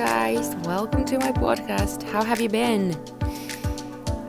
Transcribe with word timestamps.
guys, 0.00 0.56
welcome 0.64 1.04
to 1.04 1.18
my 1.18 1.30
podcast. 1.30 2.02
How 2.04 2.24
have 2.24 2.40
you 2.40 2.48
been? 2.48 2.98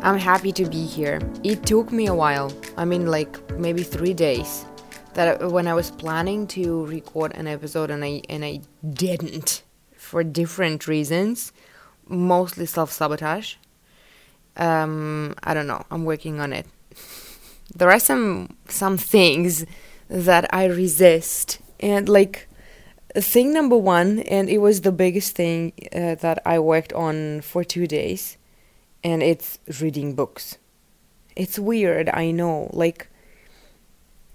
I'm 0.01 0.17
happy 0.17 0.51
to 0.51 0.65
be 0.65 0.85
here. 0.85 1.21
It 1.45 1.65
took 1.65 1.93
me 1.93 2.07
a 2.07 2.13
while. 2.13 2.51
I 2.75 2.83
mean, 2.83 3.07
like 3.07 3.33
maybe 3.57 3.81
three 3.81 4.13
days. 4.13 4.65
That 5.13 5.49
when 5.49 5.67
I 5.69 5.73
was 5.73 5.89
planning 5.89 6.45
to 6.47 6.85
record 6.87 7.31
an 7.35 7.47
episode 7.47 7.89
and 7.89 8.03
I 8.03 8.21
and 8.27 8.43
I 8.43 8.59
didn't 8.83 9.63
for 9.95 10.25
different 10.25 10.89
reasons, 10.89 11.53
mostly 12.05 12.65
self 12.65 12.91
sabotage. 12.91 13.55
Um, 14.57 15.35
I 15.41 15.53
don't 15.53 15.67
know. 15.67 15.85
I'm 15.89 16.03
working 16.03 16.41
on 16.41 16.51
it. 16.51 16.65
There 17.73 17.89
are 17.89 18.01
some 18.01 18.57
some 18.67 18.97
things 18.97 19.65
that 20.09 20.53
I 20.53 20.65
resist, 20.65 21.61
and 21.79 22.09
like 22.09 22.49
thing 23.15 23.53
number 23.53 23.77
one, 23.77 24.19
and 24.19 24.49
it 24.49 24.59
was 24.59 24.81
the 24.81 24.91
biggest 24.91 25.35
thing 25.35 25.73
uh, 25.93 26.15
that 26.15 26.41
I 26.45 26.59
worked 26.59 26.93
on 26.93 27.41
for 27.41 27.63
two 27.63 27.87
days, 27.87 28.37
and 29.03 29.21
it's 29.21 29.59
reading 29.81 30.15
books. 30.15 30.57
It's 31.35 31.57
weird, 31.57 32.09
I 32.09 32.31
know. 32.31 32.69
Like, 32.73 33.09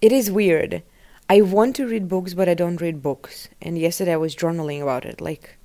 it 0.01 0.13
is 0.13 0.31
weird. 0.31 0.83
I 1.29 1.41
want 1.41 1.77
to 1.77 1.87
read 1.87 2.09
books, 2.09 2.35
but 2.35 2.49
I 2.49 2.55
don't 2.55 2.81
read 2.81 3.03
books. 3.03 3.49
And 3.61 3.79
yesterday 3.79 4.13
I 4.13 4.17
was 4.17 4.37
journaling 4.37 4.83
about 4.83 5.05
it. 5.05 5.21
Like, 5.21 5.59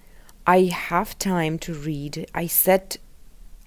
I 0.47 0.63
have 0.63 1.19
time 1.19 1.59
to 1.59 1.73
read. 1.73 2.27
I 2.33 2.47
set 2.47 2.97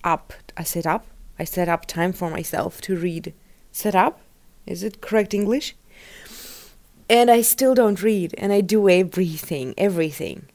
up, 0.03 0.33
I 0.57 0.65
set 0.65 0.87
up, 0.87 1.07
I 1.39 1.45
set 1.45 1.69
up 1.69 1.87
time 1.87 2.13
for 2.13 2.31
myself 2.31 2.81
to 2.83 2.97
read. 2.97 3.33
Set 3.71 3.95
up? 3.95 4.21
Is 4.67 4.83
it 4.83 5.01
correct 5.01 5.35
English? 5.35 5.77
And 7.09 7.31
I 7.31 7.43
still 7.43 7.75
don't 7.75 8.03
read, 8.03 8.35
and 8.39 8.53
I 8.53 8.61
do 8.61 8.89
everything, 8.89 9.75
everything, 9.77 10.49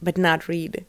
but 0.00 0.18
not 0.18 0.48
read. 0.48 0.84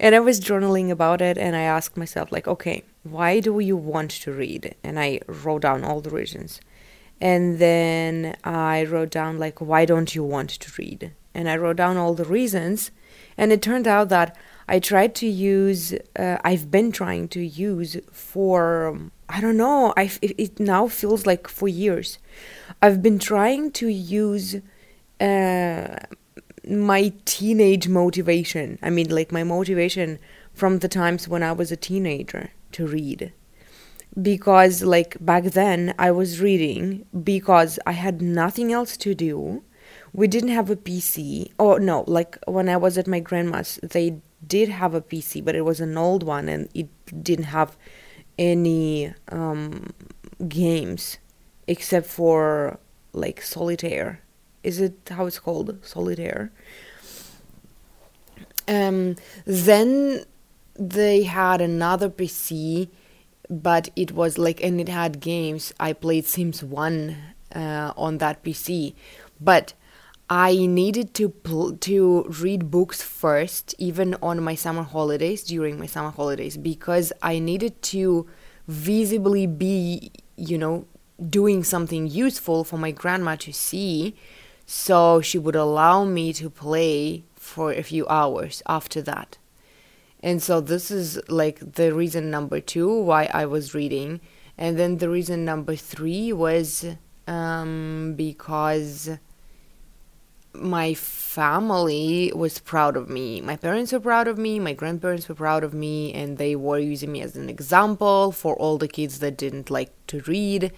And 0.00 0.14
I 0.14 0.20
was 0.20 0.40
journaling 0.40 0.90
about 0.90 1.20
it, 1.20 1.38
and 1.38 1.54
I 1.54 1.62
asked 1.62 1.96
myself, 1.96 2.32
like, 2.32 2.48
okay, 2.48 2.82
why 3.04 3.40
do 3.40 3.60
you 3.60 3.76
want 3.76 4.10
to 4.10 4.32
read? 4.32 4.74
And 4.82 4.98
I 4.98 5.20
wrote 5.26 5.62
down 5.62 5.84
all 5.84 6.00
the 6.00 6.10
reasons. 6.10 6.60
And 7.20 7.58
then 7.58 8.36
I 8.42 8.84
wrote 8.84 9.10
down, 9.10 9.38
like, 9.38 9.60
why 9.60 9.84
don't 9.84 10.14
you 10.14 10.24
want 10.24 10.50
to 10.50 10.72
read? 10.78 11.12
And 11.32 11.48
I 11.48 11.56
wrote 11.56 11.76
down 11.76 11.96
all 11.96 12.14
the 12.14 12.24
reasons. 12.24 12.90
And 13.36 13.52
it 13.52 13.62
turned 13.62 13.86
out 13.86 14.08
that 14.08 14.36
I 14.68 14.78
tried 14.78 15.14
to 15.16 15.26
use, 15.26 15.94
uh, 16.16 16.38
I've 16.44 16.70
been 16.70 16.90
trying 16.90 17.28
to 17.28 17.40
use 17.40 17.96
for, 18.10 18.98
I 19.28 19.40
don't 19.40 19.56
know, 19.56 19.92
I, 19.96 20.10
it, 20.22 20.34
it 20.38 20.60
now 20.60 20.88
feels 20.88 21.26
like 21.26 21.48
for 21.48 21.68
years. 21.68 22.18
I've 22.80 23.02
been 23.02 23.18
trying 23.18 23.72
to 23.72 23.88
use 23.88 24.56
uh, 25.20 25.96
my 26.68 27.12
teenage 27.24 27.88
motivation. 27.88 28.78
I 28.82 28.90
mean, 28.90 29.10
like 29.10 29.32
my 29.32 29.44
motivation 29.44 30.18
from 30.52 30.78
the 30.78 30.88
times 30.88 31.28
when 31.28 31.42
I 31.42 31.52
was 31.52 31.70
a 31.70 31.76
teenager 31.76 32.50
to 32.72 32.86
read. 32.86 33.32
Because, 34.20 34.82
like, 34.82 35.16
back 35.20 35.44
then 35.44 35.94
I 35.98 36.10
was 36.12 36.40
reading 36.40 37.04
because 37.24 37.78
I 37.84 37.92
had 37.92 38.22
nothing 38.22 38.72
else 38.72 38.96
to 38.98 39.14
do. 39.14 39.64
We 40.12 40.28
didn't 40.28 40.50
have 40.50 40.70
a 40.70 40.76
PC. 40.76 41.50
Oh, 41.58 41.76
no, 41.76 42.04
like 42.06 42.38
when 42.46 42.68
I 42.68 42.76
was 42.76 42.96
at 42.96 43.08
my 43.08 43.18
grandma's, 43.18 43.80
they 43.82 44.20
did 44.48 44.68
have 44.68 44.94
a 44.94 45.00
PC, 45.00 45.44
but 45.44 45.54
it 45.54 45.62
was 45.62 45.80
an 45.80 45.96
old 45.96 46.22
one 46.22 46.48
and 46.48 46.68
it 46.74 46.88
didn't 47.22 47.46
have 47.46 47.76
any 48.38 49.12
um, 49.30 49.90
games 50.48 51.18
except 51.66 52.06
for 52.06 52.78
like 53.12 53.42
solitaire. 53.42 54.20
Is 54.62 54.80
it 54.80 54.94
how 55.10 55.26
it's 55.26 55.38
called? 55.38 55.78
Solitaire. 55.84 56.50
Um, 58.66 59.16
then 59.44 60.24
they 60.74 61.24
had 61.24 61.60
another 61.60 62.08
PC, 62.08 62.88
but 63.50 63.90
it 63.94 64.12
was 64.12 64.38
like, 64.38 64.62
and 64.64 64.80
it 64.80 64.88
had 64.88 65.20
games. 65.20 65.72
I 65.78 65.92
played 65.92 66.24
Sims 66.24 66.64
1 66.64 67.16
uh, 67.54 67.92
on 67.96 68.18
that 68.18 68.42
PC, 68.42 68.94
but 69.40 69.74
I 70.28 70.66
needed 70.66 71.12
to 71.14 71.28
pl- 71.28 71.76
to 71.78 72.24
read 72.40 72.70
books 72.70 73.02
first, 73.02 73.74
even 73.78 74.16
on 74.22 74.42
my 74.42 74.54
summer 74.54 74.82
holidays, 74.82 75.44
during 75.44 75.78
my 75.78 75.86
summer 75.86 76.10
holidays, 76.10 76.56
because 76.56 77.12
I 77.22 77.38
needed 77.38 77.82
to 77.94 78.26
visibly 78.66 79.46
be, 79.46 80.12
you 80.36 80.56
know, 80.56 80.86
doing 81.28 81.62
something 81.62 82.06
useful 82.06 82.64
for 82.64 82.78
my 82.78 82.90
grandma 82.90 83.36
to 83.36 83.52
see, 83.52 84.16
so 84.66 85.20
she 85.20 85.38
would 85.38 85.56
allow 85.56 86.04
me 86.04 86.32
to 86.32 86.48
play 86.48 87.24
for 87.36 87.72
a 87.72 87.82
few 87.82 88.06
hours 88.08 88.62
after 88.66 89.02
that. 89.02 89.36
And 90.22 90.42
so 90.42 90.62
this 90.62 90.90
is 90.90 91.20
like 91.28 91.74
the 91.74 91.92
reason 91.92 92.30
number 92.30 92.58
two 92.58 92.90
why 93.02 93.28
I 93.32 93.44
was 93.44 93.74
reading. 93.74 94.22
And 94.56 94.78
then 94.78 94.96
the 94.96 95.10
reason 95.10 95.44
number 95.44 95.76
three 95.76 96.32
was 96.32 96.86
um, 97.26 98.14
because 98.16 99.10
my 100.54 100.94
family 100.94 102.32
was 102.34 102.58
proud 102.58 102.96
of 102.96 103.08
me. 103.08 103.40
My 103.40 103.56
parents 103.56 103.92
were 103.92 104.00
proud 104.00 104.28
of 104.28 104.38
me, 104.38 104.60
my 104.60 104.72
grandparents 104.72 105.28
were 105.28 105.34
proud 105.34 105.64
of 105.64 105.74
me, 105.74 106.12
and 106.12 106.38
they 106.38 106.54
were 106.54 106.78
using 106.78 107.10
me 107.12 107.22
as 107.22 107.36
an 107.36 107.48
example 107.48 108.32
for 108.32 108.54
all 108.56 108.78
the 108.78 108.88
kids 108.88 109.18
that 109.18 109.36
didn't 109.36 109.70
like 109.70 109.92
to 110.08 110.20
read. 110.22 110.72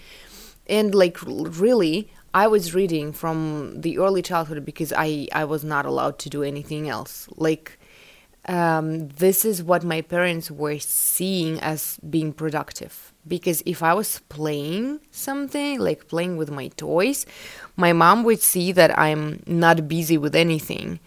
And 0.68 0.94
like 0.94 1.18
really 1.22 2.10
i 2.34 2.46
was 2.46 2.74
reading 2.74 3.12
from 3.12 3.80
the 3.80 3.98
early 3.98 4.20
childhood 4.20 4.62
because 4.64 4.92
i 4.96 5.26
i 5.32 5.44
was 5.44 5.62
not 5.64 5.86
allowed 5.86 6.18
to 6.18 6.28
do 6.28 6.42
anything 6.42 6.88
else. 6.88 7.28
Like 7.36 7.78
um, 8.48 9.08
this 9.08 9.44
is 9.44 9.62
what 9.62 9.82
my 9.82 10.02
parents 10.02 10.52
were 10.52 10.78
seeing 10.78 11.58
as 11.60 11.98
being 12.08 12.32
productive. 12.32 13.12
Because 13.26 13.62
if 13.66 13.82
i 13.82 13.92
was 13.94 14.20
playing 14.28 15.00
something 15.10 15.80
like 15.80 16.08
playing 16.08 16.36
with 16.36 16.50
my 16.50 16.68
toys 16.68 17.26
my 17.76 17.92
mom 17.92 18.24
would 18.24 18.40
see 18.40 18.72
that 18.72 18.96
i'm 18.98 19.42
not 19.46 19.88
busy 19.88 20.18
with 20.18 20.34
anything 20.34 20.98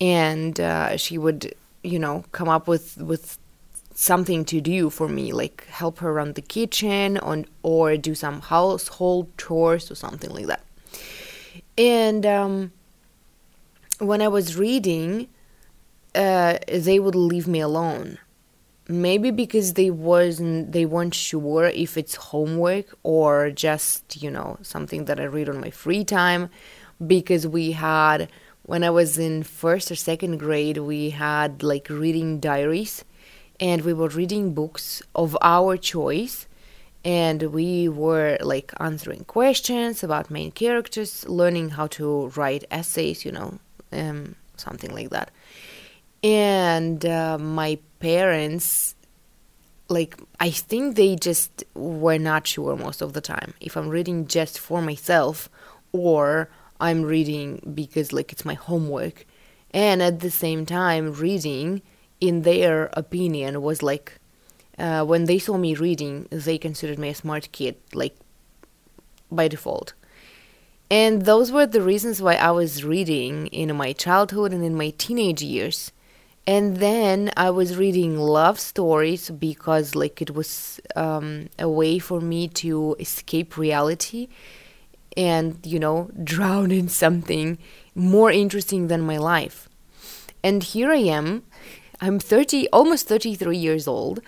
and 0.00 0.60
uh, 0.60 0.96
she 0.96 1.16
would 1.16 1.54
you 1.82 1.98
know 1.98 2.24
come 2.32 2.48
up 2.48 2.68
with 2.68 2.96
with 2.98 3.38
something 3.96 4.44
to 4.44 4.60
do 4.60 4.90
for 4.90 5.08
me, 5.08 5.32
like 5.32 5.66
help 5.68 5.98
her 5.98 6.12
run 6.12 6.34
the 6.34 6.42
kitchen 6.42 7.16
on, 7.18 7.46
or 7.62 7.96
do 7.96 8.14
some 8.14 8.42
household 8.42 9.26
chores 9.38 9.90
or 9.90 9.94
something 9.94 10.30
like 10.30 10.46
that. 10.46 10.62
And 11.78 12.24
um, 12.26 12.72
when 13.98 14.20
I 14.20 14.28
was 14.28 14.56
reading, 14.56 15.28
uh, 16.14 16.58
they 16.68 17.00
would 17.00 17.14
leave 17.14 17.48
me 17.48 17.60
alone. 17.60 18.18
Maybe 18.88 19.32
because 19.32 19.72
they 19.74 19.90
wasn't 19.90 20.70
they 20.70 20.86
weren't 20.86 21.14
sure 21.14 21.66
if 21.66 21.96
it's 21.96 22.14
homework 22.14 22.96
or 23.02 23.50
just 23.50 24.22
you 24.22 24.30
know 24.30 24.58
something 24.62 25.06
that 25.06 25.18
I 25.18 25.24
read 25.24 25.48
on 25.48 25.60
my 25.60 25.70
free 25.70 26.04
time. 26.04 26.50
Because 27.04 27.46
we 27.46 27.72
had 27.72 28.28
when 28.62 28.84
I 28.84 28.90
was 28.90 29.18
in 29.18 29.42
first 29.42 29.90
or 29.90 29.96
second 29.96 30.38
grade, 30.38 30.78
we 30.78 31.10
had 31.10 31.62
like 31.62 31.88
reading 31.90 32.40
diaries. 32.40 33.04
And 33.58 33.82
we 33.82 33.94
were 33.94 34.08
reading 34.08 34.52
books 34.54 35.02
of 35.14 35.36
our 35.40 35.76
choice. 35.76 36.46
And 37.04 37.42
we 37.54 37.88
were 37.88 38.36
like 38.40 38.72
answering 38.78 39.24
questions 39.24 40.02
about 40.04 40.30
main 40.30 40.50
characters 40.52 41.26
learning 41.28 41.70
how 41.70 41.86
to 41.88 42.28
write 42.36 42.64
essays 42.70 43.24
you 43.24 43.32
know 43.32 43.58
um, 43.92 44.34
something 44.56 44.92
like 44.92 45.10
that. 45.10 45.30
And 46.22 47.04
uh, 47.06 47.38
my 47.38 47.78
parents 48.00 48.94
like 49.88 50.16
i 50.40 50.50
think 50.50 50.96
they 50.96 51.14
just 51.14 51.64
were 51.74 52.18
not 52.18 52.46
sure 52.46 52.76
most 52.76 53.00
of 53.00 53.12
the 53.12 53.20
time 53.20 53.54
if 53.60 53.76
i'm 53.76 53.88
reading 53.88 54.26
just 54.26 54.58
for 54.58 54.82
myself 54.82 55.48
or 55.92 56.50
i'm 56.80 57.02
reading 57.02 57.60
because 57.74 58.12
like 58.12 58.32
it's 58.32 58.44
my 58.44 58.54
homework. 58.54 59.24
And 59.72 60.02
at 60.02 60.20
the 60.20 60.30
same 60.30 60.64
time 60.64 61.12
reading 61.12 61.82
in 62.20 62.42
their 62.42 62.88
opinion 62.94 63.60
was 63.60 63.82
like 63.82 64.18
uh, 64.78 65.04
when 65.04 65.24
they 65.24 65.38
saw 65.38 65.56
me 65.58 65.74
reading 65.74 66.28
they 66.30 66.58
considered 66.58 66.98
me 66.98 67.10
a 67.10 67.14
smart 67.14 67.50
kid 67.52 67.76
like 67.92 68.16
by 69.30 69.48
default. 69.48 69.92
And 70.90 71.22
those 71.22 71.50
were 71.50 71.66
the 71.66 71.82
reasons 71.82 72.22
why 72.22 72.34
i 72.36 72.50
was 72.50 72.84
reading 72.84 73.48
in 73.48 73.76
my 73.76 73.92
childhood 73.92 74.52
and 74.52 74.64
in 74.64 74.76
my 74.76 74.90
teenage 74.96 75.42
years 75.42 75.92
and 76.46 76.76
then 76.76 77.30
i 77.36 77.50
was 77.50 77.76
reading 77.76 78.16
love 78.18 78.58
stories 78.58 79.30
because 79.30 79.94
like 79.94 80.22
it 80.22 80.34
was 80.34 80.80
um, 80.94 81.48
a 81.58 81.68
way 81.68 81.98
for 81.98 82.20
me 82.20 82.48
to 82.48 82.96
escape 82.98 83.56
reality 83.56 84.28
and 85.16 85.58
you 85.64 85.78
know 85.78 86.10
drown 86.24 86.70
in 86.70 86.88
something 86.88 87.58
more 87.96 88.30
interesting 88.30 88.88
than 88.88 89.00
my 89.00 89.16
life. 89.16 89.68
And 90.44 90.62
here 90.62 90.92
i 90.92 90.96
am. 90.96 91.42
I'm 91.98 92.18
30, 92.18 92.68
almost 92.74 93.08
33 93.08 93.56
years 93.56 93.88
old, 93.88 94.20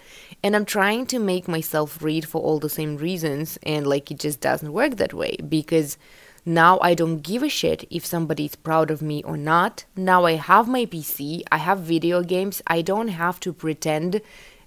and 0.43 0.57
I'm 0.57 0.65
trying 0.65 1.05
to 1.09 1.19
make 1.19 1.47
myself 1.47 2.03
read 2.03 2.27
for 2.27 2.41
all 2.41 2.59
the 2.59 2.71
same 2.71 2.97
reasons, 2.97 3.59
and 3.63 3.87
like 3.87 4.11
it 4.11 4.19
just 4.19 4.41
doesn't 4.41 4.73
work 4.73 4.97
that 4.97 5.13
way 5.13 5.37
because 5.47 5.99
Now 6.45 6.79
I 6.81 6.95
don't 6.95 7.19
give 7.19 7.43
a 7.43 7.49
shit 7.49 7.87
if 7.91 8.07
somebody 8.07 8.47
is 8.47 8.57
proud 8.57 8.91
of 8.91 9.03
me 9.03 9.23
or 9.23 9.37
not. 9.37 9.85
Now 9.97 10.25
I 10.25 10.33
have 10.33 10.69
my 10.69 10.87
PC, 10.87 11.43
I 11.53 11.59
have 11.59 11.81
video 11.81 12.23
games. 12.23 12.63
I 12.67 12.83
don't 12.83 13.09
have 13.09 13.41
to 13.41 13.53
pretend 13.53 14.21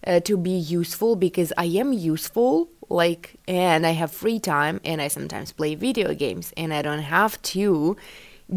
uh, 0.06 0.20
to 0.22 0.38
be 0.38 0.52
useful 0.52 1.16
because 1.16 1.54
I 1.58 1.66
am 1.66 1.94
useful. 1.94 2.70
Like, 2.90 3.36
and 3.48 3.86
I 3.88 3.92
have 3.92 4.12
free 4.12 4.40
time 4.40 4.82
and 4.84 5.02
I 5.02 5.08
sometimes 5.08 5.54
play 5.54 5.76
video 5.76 6.14
games 6.14 6.54
and 6.58 6.74
I 6.74 6.82
don't 6.82 7.00
have 7.00 7.42
to 7.44 7.96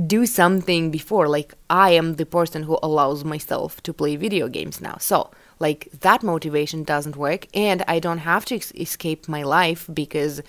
do 0.06 0.26
something 0.26 0.90
before. 0.90 1.28
Like, 1.28 1.54
I 1.70 1.90
am 1.90 2.16
the 2.16 2.26
person 2.26 2.64
who 2.64 2.78
allows 2.82 3.24
myself 3.24 3.80
to 3.84 3.92
play 3.92 4.16
video 4.16 4.48
games 4.48 4.80
now. 4.80 4.96
So, 4.98 5.30
like, 5.60 5.88
that 6.00 6.24
motivation 6.24 6.82
doesn't 6.82 7.16
work 7.16 7.46
and 7.54 7.84
I 7.86 8.00
don't 8.00 8.18
have 8.18 8.44
to 8.46 8.56
ex- 8.56 8.72
escape 8.72 9.28
my 9.28 9.44
life 9.44 9.88
because 9.92 10.42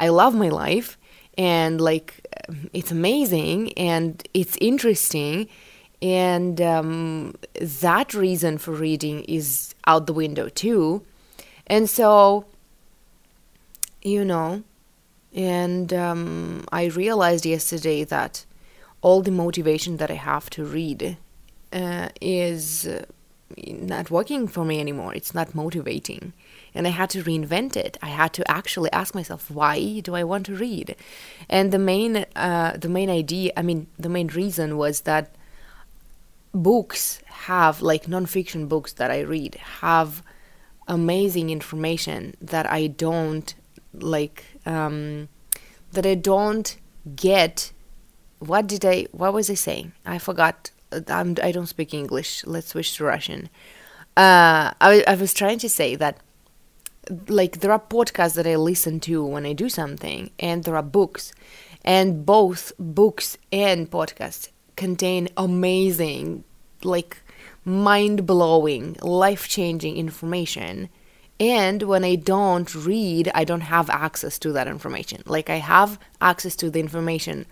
I 0.00 0.08
love 0.08 0.34
my 0.34 0.48
life 0.48 0.98
and 1.38 1.80
like 1.80 2.26
it's 2.72 2.90
amazing 2.90 3.72
and 3.74 4.26
it's 4.34 4.56
interesting. 4.60 5.48
And 6.00 6.60
um, 6.60 7.34
that 7.54 8.12
reason 8.12 8.58
for 8.58 8.72
reading 8.72 9.22
is 9.24 9.74
out 9.86 10.06
the 10.06 10.12
window 10.12 10.48
too. 10.48 11.04
And 11.66 11.88
so 11.88 12.46
you 14.04 14.24
know 14.24 14.60
and 15.32 15.92
um, 15.94 16.64
i 16.72 16.86
realized 16.86 17.46
yesterday 17.46 18.02
that 18.02 18.44
all 19.00 19.22
the 19.22 19.30
motivation 19.30 19.96
that 19.98 20.10
i 20.10 20.14
have 20.14 20.50
to 20.50 20.64
read 20.64 21.16
uh, 21.72 22.08
is 22.20 22.88
not 23.56 24.10
working 24.10 24.46
for 24.48 24.64
me 24.64 24.80
anymore. 24.80 25.14
It's 25.14 25.34
not 25.34 25.54
motivating 25.54 26.32
and 26.74 26.86
I 26.86 26.90
had 26.90 27.10
to 27.10 27.22
reinvent 27.22 27.76
it. 27.76 27.96
I 28.02 28.08
had 28.08 28.32
to 28.34 28.50
actually 28.50 28.90
ask 28.92 29.14
myself, 29.14 29.50
why 29.50 30.00
do 30.00 30.14
I 30.14 30.24
want 30.24 30.46
to 30.46 30.56
read? 30.56 30.96
And 31.48 31.72
the 31.72 31.78
main, 31.78 32.24
uh, 32.34 32.76
the 32.78 32.88
main 32.88 33.10
idea, 33.10 33.52
I 33.56 33.62
mean, 33.62 33.86
the 33.98 34.08
main 34.08 34.28
reason 34.28 34.76
was 34.76 35.02
that 35.02 35.34
books 36.52 37.22
have, 37.26 37.82
like 37.82 38.06
nonfiction 38.06 38.68
books 38.68 38.92
that 38.94 39.10
I 39.10 39.20
read, 39.20 39.56
have 39.80 40.22
amazing 40.88 41.50
information 41.50 42.34
that 42.40 42.70
I 42.70 42.86
don't 42.86 43.54
like, 43.92 44.44
um, 44.66 45.28
that 45.92 46.06
I 46.06 46.14
don't 46.14 46.76
get. 47.14 47.72
What 48.38 48.66
did 48.66 48.84
I? 48.84 49.06
What 49.12 49.32
was 49.32 49.50
I 49.50 49.54
saying? 49.54 49.92
I 50.04 50.18
forgot. 50.18 50.70
I'm, 51.08 51.36
I 51.42 51.52
don't 51.52 51.66
speak 51.66 51.94
English. 51.94 52.44
Let's 52.44 52.68
switch 52.68 52.96
to 52.96 53.04
Russian. 53.04 53.48
Uh, 54.16 54.72
I, 54.80 55.04
I 55.06 55.14
was 55.14 55.32
trying 55.32 55.58
to 55.60 55.68
say 55.68 55.94
that 55.96 56.18
like 57.28 57.60
there 57.60 57.72
are 57.72 57.80
podcasts 57.80 58.34
that 58.34 58.46
I 58.46 58.56
listen 58.56 59.00
to 59.00 59.24
when 59.24 59.46
I 59.46 59.52
do 59.52 59.68
something, 59.68 60.30
and 60.38 60.64
there 60.64 60.76
are 60.76 60.82
books, 60.82 61.32
and 61.84 62.24
both 62.24 62.72
books 62.78 63.36
and 63.52 63.90
podcasts 63.90 64.48
contain 64.76 65.28
amazing, 65.36 66.44
like 66.82 67.22
mind 67.64 68.26
blowing, 68.26 68.96
life 69.02 69.48
changing 69.48 69.96
information. 69.96 70.88
And 71.40 71.82
when 71.82 72.04
I 72.04 72.14
don't 72.14 72.72
read, 72.74 73.30
I 73.34 73.44
don't 73.44 73.62
have 73.62 73.90
access 73.90 74.38
to 74.40 74.52
that 74.52 74.68
information. 74.68 75.22
Like 75.26 75.50
I 75.50 75.56
have 75.56 75.98
access 76.20 76.54
to 76.56 76.70
the 76.70 76.78
information 76.78 77.46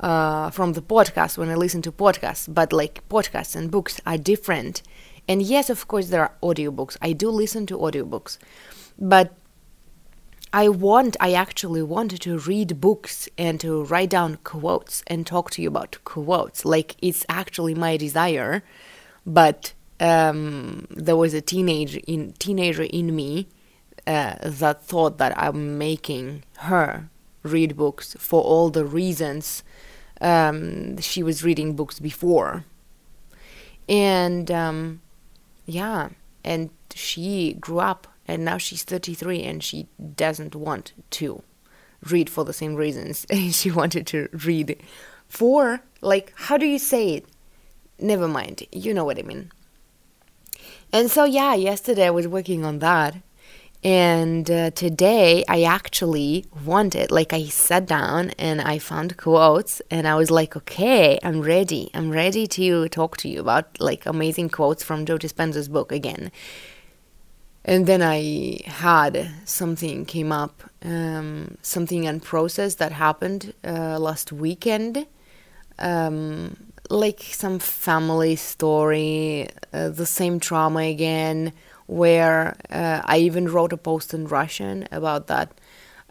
uh, 0.00 0.50
from 0.50 0.74
the 0.74 0.82
podcast 0.82 1.36
when 1.36 1.50
I 1.50 1.56
listen 1.56 1.82
to 1.82 1.92
podcasts, 1.92 2.52
but 2.52 2.72
like 2.72 3.06
podcasts 3.08 3.56
and 3.56 3.70
books 3.70 4.00
are 4.06 4.18
different. 4.18 4.82
And 5.26 5.42
yes, 5.42 5.70
of 5.70 5.88
course, 5.88 6.08
there 6.08 6.22
are 6.22 6.32
audiobooks. 6.42 6.96
I 7.02 7.12
do 7.12 7.30
listen 7.30 7.66
to 7.66 7.78
audiobooks. 7.78 8.38
But 8.98 9.34
I 10.52 10.68
want, 10.68 11.16
I 11.18 11.32
actually 11.32 11.82
wanted 11.82 12.20
to 12.22 12.38
read 12.38 12.80
books 12.80 13.28
and 13.36 13.58
to 13.60 13.82
write 13.84 14.10
down 14.10 14.36
quotes 14.44 15.02
and 15.08 15.26
talk 15.26 15.50
to 15.50 15.62
you 15.62 15.68
about 15.68 15.98
quotes. 16.04 16.64
Like 16.64 16.96
it's 17.02 17.26
actually 17.28 17.74
my 17.74 17.96
desire, 17.96 18.62
but 19.26 19.72
um, 19.98 20.86
there 20.90 21.16
was 21.16 21.34
a 21.34 21.40
teenager 21.40 22.00
in 22.06 22.34
teenager 22.38 22.84
in 22.84 23.16
me 23.16 23.48
uh, 24.06 24.36
that 24.42 24.82
thought 24.84 25.18
that 25.18 25.36
I'm 25.36 25.76
making 25.76 26.44
her 26.58 27.08
read 27.42 27.76
books 27.76 28.14
for 28.18 28.40
all 28.42 28.70
the 28.70 28.84
reasons 28.84 29.64
um, 30.20 30.98
she 30.98 31.22
was 31.22 31.42
reading 31.42 31.74
books 31.74 31.98
before, 31.98 32.64
and 33.88 34.50
um, 34.50 35.00
yeah, 35.66 36.10
and 36.44 36.70
she 36.94 37.54
grew 37.54 37.80
up 37.80 38.06
and 38.26 38.44
now 38.44 38.58
she's 38.58 38.82
33 38.82 39.42
and 39.42 39.62
she 39.62 39.86
doesn't 40.16 40.54
want 40.54 40.92
to 41.10 41.42
read 42.10 42.28
for 42.30 42.44
the 42.44 42.52
same 42.52 42.74
reasons. 42.74 43.26
She 43.50 43.70
wanted 43.70 44.06
to 44.08 44.28
read 44.44 44.82
for 45.28 45.80
like 46.00 46.32
how 46.36 46.56
do 46.56 46.66
you 46.66 46.78
say 46.78 47.14
it? 47.14 47.26
Never 47.98 48.28
mind. 48.28 48.66
You 48.72 48.94
know 48.94 49.04
what 49.04 49.18
i 49.18 49.22
mean. 49.22 49.50
And 50.92 51.10
so 51.10 51.24
yeah 51.24 51.54
yesterday 51.54 52.06
i 52.06 52.10
was 52.10 52.28
working 52.28 52.64
on 52.64 52.78
that. 52.80 53.16
And 53.82 54.50
uh, 54.50 54.70
today 54.70 55.44
i 55.48 55.62
actually 55.62 56.46
wanted 56.64 57.10
like 57.10 57.32
i 57.34 57.44
sat 57.44 57.84
down 57.86 58.30
and 58.38 58.62
i 58.62 58.78
found 58.78 59.18
quotes 59.18 59.82
and 59.90 60.08
i 60.08 60.14
was 60.14 60.30
like 60.30 60.56
okay 60.56 61.18
i'm 61.22 61.42
ready. 61.42 61.90
I'm 61.92 62.10
ready 62.10 62.46
to 62.58 62.88
talk 62.88 63.18
to 63.18 63.28
you 63.28 63.40
about 63.40 63.78
like 63.80 64.06
amazing 64.06 64.48
quotes 64.48 64.82
from 64.82 65.04
joe 65.04 65.18
dispenza's 65.18 65.68
book 65.68 65.92
again 65.92 66.32
and 67.64 67.86
then 67.86 68.02
I 68.02 68.60
had 68.66 69.30
something 69.44 70.04
came 70.04 70.32
up, 70.32 70.62
um, 70.84 71.56
something 71.62 72.02
unprocessed 72.04 72.76
that 72.76 72.92
happened 72.92 73.54
uh, 73.64 73.98
last 73.98 74.32
weekend, 74.32 75.06
um, 75.78 76.56
like 76.90 77.22
some 77.22 77.58
family 77.58 78.36
story, 78.36 79.48
uh, 79.72 79.88
the 79.88 80.04
same 80.04 80.40
trauma 80.40 80.80
again, 80.80 81.52
where 81.86 82.56
uh, 82.70 83.00
I 83.04 83.18
even 83.18 83.48
wrote 83.48 83.72
a 83.72 83.78
post 83.78 84.12
in 84.12 84.26
Russian 84.26 84.86
about 84.92 85.26
that. 85.28 85.52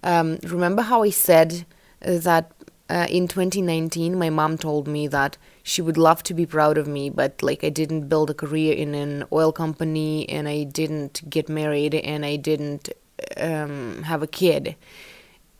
Um, 0.01 0.39
remember 0.43 0.81
how 0.81 1.03
I 1.03 1.11
said 1.11 1.65
that 2.01 2.51
uh, 2.89 3.07
in 3.09 3.27
2019 3.27 4.17
my 4.17 4.29
mom 4.29 4.57
told 4.57 4.87
me 4.87 5.07
that 5.07 5.37
she 5.63 5.81
would 5.81 5.97
love 5.97 6.21
to 6.23 6.33
be 6.33 6.45
proud 6.45 6.77
of 6.77 6.87
me, 6.87 7.09
but 7.09 7.41
like 7.41 7.63
I 7.63 7.69
didn't 7.69 8.09
build 8.09 8.29
a 8.29 8.33
career 8.33 8.73
in 8.73 8.93
an 8.93 9.23
oil 9.31 9.53
company 9.53 10.27
and 10.29 10.47
I 10.47 10.63
didn't 10.63 11.27
get 11.29 11.47
married 11.47 11.95
and 11.95 12.25
I 12.25 12.35
didn't 12.35 12.89
um, 13.37 14.03
have 14.03 14.21
a 14.21 14.27
kid. 14.27 14.75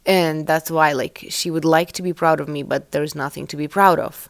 And 0.06 0.46
that's 0.46 0.70
why 0.70 0.92
like 0.92 1.26
she 1.30 1.50
would 1.50 1.64
like 1.64 1.94
to 1.94 2.02
be 2.02 2.12
proud 2.12 2.42
of 2.42 2.50
me, 2.50 2.64
but 2.64 2.92
there's 2.92 3.16
nothing 3.16 3.48
to 3.48 3.56
be 3.56 3.70
proud 3.70 3.98
of. 3.98 4.28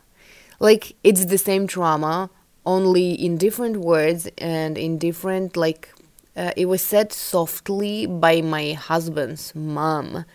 Like 0.60 0.96
it's 1.03 1.25
the 1.25 1.39
same 1.39 1.65
trauma, 1.65 2.30
only 2.68 3.13
in 3.13 3.38
different 3.38 3.77
words 3.77 4.30
and 4.38 4.77
in 4.77 5.00
different 5.00 5.58
like 5.58 5.92
uh, 6.36 6.51
it 6.56 6.65
was 6.68 6.82
said 6.82 7.12
softly 7.12 8.06
by 8.06 8.42
my 8.42 8.74
husband's 8.74 9.56
mom. 9.56 10.25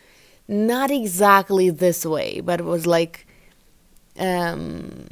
Not 0.48 0.90
exactly 0.90 1.70
this 1.70 2.04
way, 2.04 2.40
but 2.40 2.58
it 2.58 2.64
was 2.64 2.88
like 2.88 3.24
um 4.18 5.06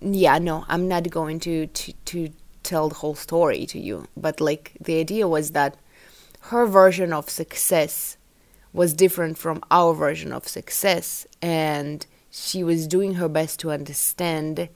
yeah, 0.00 0.38
no, 0.38 0.64
I'm 0.68 0.88
not 0.88 1.10
going 1.10 1.40
to, 1.40 1.66
to, 1.66 1.92
to 1.92 2.30
tell 2.62 2.88
the 2.88 2.96
whole 2.96 3.14
story 3.14 3.66
to 3.66 3.78
you. 3.78 4.06
But 4.16 4.40
like 4.40 4.72
the 4.80 4.98
idea 4.98 5.28
was 5.28 5.52
that 5.52 5.76
her 6.42 6.66
version 6.66 7.12
of 7.12 7.30
success 7.30 8.16
was 8.72 8.92
different 8.92 9.38
from 9.38 9.62
our 9.70 9.94
version 9.94 10.32
of 10.32 10.46
success. 10.46 11.26
And 11.40 12.06
she 12.30 12.62
was 12.62 12.86
doing 12.86 13.14
her 13.14 13.28
best 13.28 13.60
to 13.60 13.70
understand 13.70 14.68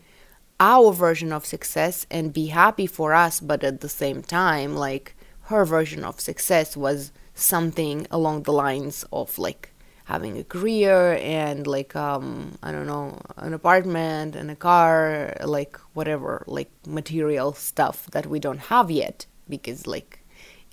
our 0.58 0.92
version 0.92 1.32
of 1.32 1.46
success 1.46 2.06
and 2.10 2.32
be 2.32 2.46
happy 2.46 2.86
for 2.86 3.14
us. 3.14 3.40
But 3.40 3.62
at 3.62 3.80
the 3.80 3.88
same 3.88 4.22
time, 4.22 4.74
like 4.74 5.14
her 5.42 5.64
version 5.64 6.04
of 6.04 6.20
success 6.20 6.76
was 6.76 7.12
something 7.34 8.06
along 8.10 8.42
the 8.42 8.52
lines 8.52 9.04
of 9.12 9.38
like 9.38 9.69
having 10.10 10.36
a 10.38 10.42
career 10.42 11.16
and 11.20 11.68
like 11.68 11.94
um 11.94 12.58
i 12.64 12.72
don't 12.72 12.88
know 12.94 13.16
an 13.36 13.54
apartment 13.54 14.34
and 14.34 14.50
a 14.50 14.56
car 14.56 15.36
like 15.44 15.76
whatever 15.94 16.42
like 16.48 16.70
material 16.84 17.52
stuff 17.52 18.06
that 18.10 18.26
we 18.26 18.40
don't 18.40 18.62
have 18.74 18.90
yet 18.90 19.24
because 19.48 19.86
like 19.86 20.18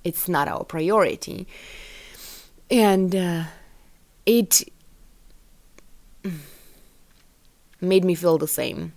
it's 0.04 0.28
not 0.28 0.48
our 0.48 0.64
priority 0.64 1.46
and 2.72 3.16
uh, 3.16 3.44
it 4.26 4.64
made 7.80 8.04
me 8.04 8.16
feel 8.16 8.40
the 8.40 8.48
same 8.48 8.94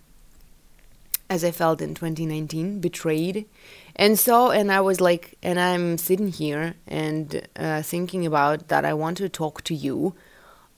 as 1.28 1.44
I 1.44 1.52
felt 1.52 1.80
in 1.80 1.94
2019, 1.94 2.80
betrayed. 2.80 3.46
And 3.94 4.18
so, 4.18 4.50
and 4.50 4.72
I 4.72 4.80
was 4.80 5.00
like, 5.00 5.38
and 5.44 5.60
I'm 5.60 5.96
sitting 5.96 6.26
here 6.26 6.74
and 6.88 7.46
uh, 7.54 7.82
thinking 7.82 8.26
about 8.26 8.66
that 8.66 8.84
I 8.84 8.94
want 8.94 9.18
to 9.18 9.28
talk 9.28 9.62
to 9.64 9.74
you 9.74 10.16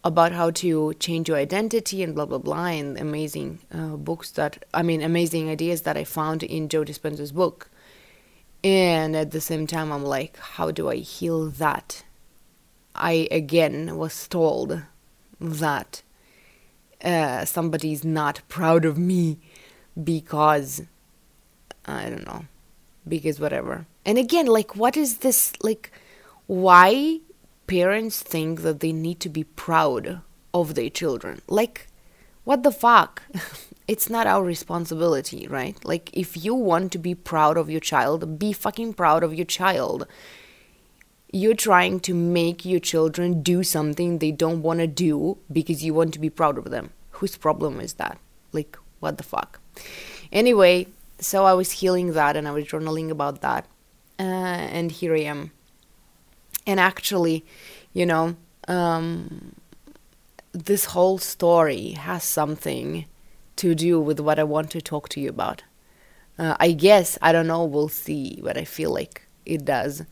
about 0.04 0.32
how 0.32 0.50
to 0.50 0.94
change 0.94 1.28
your 1.28 1.38
identity 1.38 2.02
and 2.02 2.14
blah 2.14 2.26
blah 2.26 2.38
blah 2.38 2.66
and 2.66 2.98
amazing 2.98 3.58
uh, 3.72 3.96
books 3.96 4.30
that 4.32 4.64
i 4.74 4.82
mean 4.82 5.02
amazing 5.02 5.48
ideas 5.48 5.82
that 5.82 5.96
i 5.96 6.04
found 6.04 6.42
in 6.42 6.68
joe 6.68 6.84
dispenza's 6.84 7.32
book 7.32 7.70
and 8.64 9.14
at 9.14 9.30
the 9.30 9.40
same 9.40 9.66
time 9.66 9.92
i'm 9.92 10.04
like 10.04 10.36
how 10.38 10.70
do 10.70 10.88
i 10.90 10.96
heal 10.96 11.48
that 11.48 12.04
i 12.94 13.28
again 13.30 13.96
was 13.96 14.26
told 14.28 14.82
that 15.40 16.02
uh, 17.04 17.44
somebody's 17.44 18.04
not 18.04 18.40
proud 18.48 18.84
of 18.84 18.96
me 18.96 19.38
because 20.02 20.82
I 21.84 22.08
don't 22.08 22.26
know, 22.26 22.44
because 23.06 23.40
whatever. 23.40 23.86
And 24.04 24.18
again, 24.18 24.46
like, 24.46 24.76
what 24.76 24.96
is 24.96 25.18
this? 25.18 25.52
Like, 25.62 25.90
why 26.46 27.20
parents 27.66 28.22
think 28.22 28.62
that 28.62 28.80
they 28.80 28.92
need 28.92 29.20
to 29.20 29.28
be 29.28 29.44
proud 29.44 30.20
of 30.52 30.74
their 30.74 30.90
children? 30.90 31.42
Like, 31.48 31.88
what 32.44 32.62
the 32.62 32.72
fuck? 32.72 33.22
it's 33.88 34.10
not 34.10 34.26
our 34.26 34.42
responsibility, 34.42 35.46
right? 35.48 35.82
Like, 35.84 36.10
if 36.12 36.44
you 36.44 36.54
want 36.54 36.92
to 36.92 36.98
be 36.98 37.14
proud 37.14 37.56
of 37.56 37.70
your 37.70 37.80
child, 37.80 38.38
be 38.38 38.52
fucking 38.52 38.94
proud 38.94 39.22
of 39.22 39.34
your 39.34 39.46
child. 39.46 40.06
You're 41.32 41.54
trying 41.54 42.00
to 42.00 42.14
make 42.14 42.64
your 42.64 42.80
children 42.80 43.42
do 43.42 43.62
something 43.62 44.18
they 44.18 44.32
don't 44.32 44.62
want 44.62 44.80
to 44.80 44.86
do 44.86 45.38
because 45.50 45.82
you 45.82 45.94
want 45.94 46.12
to 46.14 46.20
be 46.20 46.30
proud 46.30 46.58
of 46.58 46.70
them. 46.70 46.90
Whose 47.12 47.36
problem 47.36 47.80
is 47.80 47.94
that? 47.94 48.18
Like, 48.52 48.76
what 49.00 49.16
the 49.16 49.22
fuck? 49.22 49.60
Anyway, 50.30 50.88
so 51.18 51.44
I 51.44 51.54
was 51.54 51.72
healing 51.72 52.12
that 52.12 52.36
and 52.36 52.46
I 52.46 52.50
was 52.50 52.64
journaling 52.64 53.10
about 53.10 53.40
that. 53.40 53.66
Uh, 54.18 54.22
and 54.22 54.92
here 54.92 55.14
I 55.14 55.20
am. 55.20 55.52
And 56.66 56.78
actually, 56.78 57.44
you 57.92 58.06
know, 58.06 58.36
um, 58.68 59.54
this 60.52 60.86
whole 60.86 61.18
story 61.18 61.90
has 61.92 62.24
something 62.24 63.06
to 63.56 63.74
do 63.74 64.00
with 64.00 64.20
what 64.20 64.38
I 64.38 64.44
want 64.44 64.70
to 64.72 64.80
talk 64.80 65.08
to 65.10 65.20
you 65.20 65.28
about. 65.28 65.62
Uh, 66.38 66.56
I 66.58 66.72
guess, 66.72 67.18
I 67.20 67.32
don't 67.32 67.46
know, 67.46 67.64
we'll 67.64 67.88
see, 67.88 68.40
but 68.42 68.56
I 68.56 68.64
feel 68.64 68.92
like 68.92 69.22
it 69.44 69.64
does. 69.64 70.02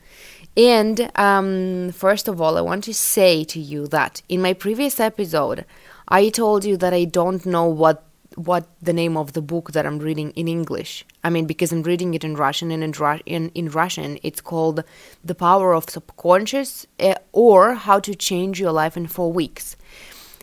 And 0.57 1.11
um, 1.15 1.93
first 1.93 2.29
of 2.29 2.41
all, 2.41 2.59
I 2.59 2.61
want 2.61 2.85
to 2.85 2.95
say 2.95 3.45
to 3.45 3.61
you 3.61 3.87
that 3.89 4.23
in 4.29 4.43
my 4.43 4.53
previous 4.53 5.01
episode, 5.01 5.65
I 6.09 6.29
told 6.29 6.65
you 6.65 6.77
that 6.79 6.93
I 6.93 7.05
don't 7.05 7.47
know 7.47 7.65
what 7.67 8.05
what 8.47 8.67
the 8.81 8.93
name 8.93 9.17
of 9.17 9.33
the 9.33 9.43
book 9.43 9.73
that 9.73 9.87
I'm 9.87 9.99
reading 9.99 10.31
in 10.33 10.49
English. 10.49 11.05
I 11.23 11.31
mean, 11.31 11.47
because 11.47 11.73
I'm 11.73 11.83
reading 11.83 12.15
it 12.15 12.25
in 12.25 12.35
Russian, 12.37 12.71
and 12.71 12.83
in, 12.83 13.21
in, 13.27 13.51
in 13.55 13.71
Russian, 13.71 14.19
it's 14.23 14.41
called 14.41 14.83
The 15.25 15.35
Power 15.35 15.75
of 15.75 15.91
Subconscious 15.91 16.87
uh, 16.99 17.15
or 17.33 17.75
How 17.75 18.01
to 18.01 18.15
Change 18.15 18.61
Your 18.61 18.73
Life 18.73 18.97
in 18.97 19.07
Four 19.07 19.33
Weeks. 19.33 19.77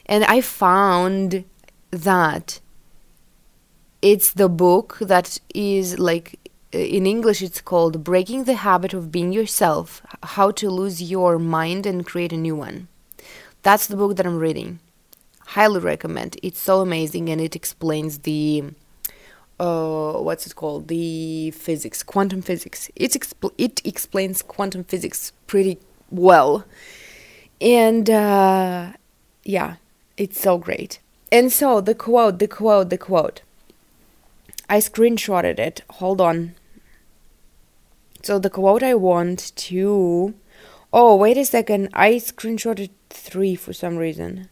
And 0.05 0.23
I 0.25 0.41
found 0.41 1.45
that 1.91 2.59
it's 4.01 4.31
the 4.31 4.49
book 4.49 4.97
that 5.01 5.39
is 5.53 5.97
like 5.97 6.39
in 6.71 7.07
English, 7.07 7.41
it's 7.41 7.61
called 7.61 8.03
Breaking 8.03 8.43
the 8.43 8.55
Habit 8.55 8.93
of 8.93 9.11
Being 9.11 9.31
Yourself 9.31 10.01
How 10.21 10.51
to 10.51 10.69
Lose 10.69 11.01
Your 11.01 11.39
Mind 11.39 11.85
and 11.85 12.05
Create 12.05 12.33
a 12.33 12.37
New 12.37 12.55
One. 12.55 12.87
That's 13.63 13.87
the 13.87 13.95
book 13.95 14.17
that 14.17 14.25
I'm 14.25 14.37
reading 14.37 14.79
highly 15.47 15.79
recommend. 15.79 16.37
It's 16.43 16.59
so 16.59 16.81
amazing 16.81 17.29
and 17.29 17.39
it 17.39 17.55
explains 17.55 18.19
the 18.19 18.63
uh, 19.59 20.13
what's 20.13 20.45
it 20.45 20.55
called? 20.55 20.87
The 20.87 21.51
physics, 21.51 22.03
quantum 22.03 22.41
physics. 22.41 22.91
It 22.95 23.13
expl- 23.13 23.53
it 23.57 23.81
explains 23.83 24.41
quantum 24.43 24.83
physics 24.83 25.31
pretty 25.47 25.79
well, 26.11 26.65
and 27.59 28.07
uh, 28.07 28.93
yeah, 29.43 29.77
it's 30.15 30.39
so 30.39 30.59
great. 30.59 30.99
And 31.31 31.51
so 31.51 31.81
the 31.81 31.95
quote, 31.95 32.37
the 32.39 32.47
quote, 32.47 32.89
the 32.89 32.97
quote. 32.97 33.41
I 34.69 34.77
screenshotted 34.77 35.59
it. 35.59 35.81
Hold 35.91 36.21
on. 36.21 36.53
So 38.21 38.37
the 38.37 38.49
quote 38.49 38.83
I 38.83 38.93
want 38.93 39.55
to. 39.55 40.35
Oh, 40.93 41.15
wait 41.15 41.37
a 41.37 41.45
second. 41.45 41.89
I 41.93 42.13
screenshotted 42.15 42.89
three 43.09 43.55
for 43.55 43.73
some 43.73 43.97
reason 43.97 44.49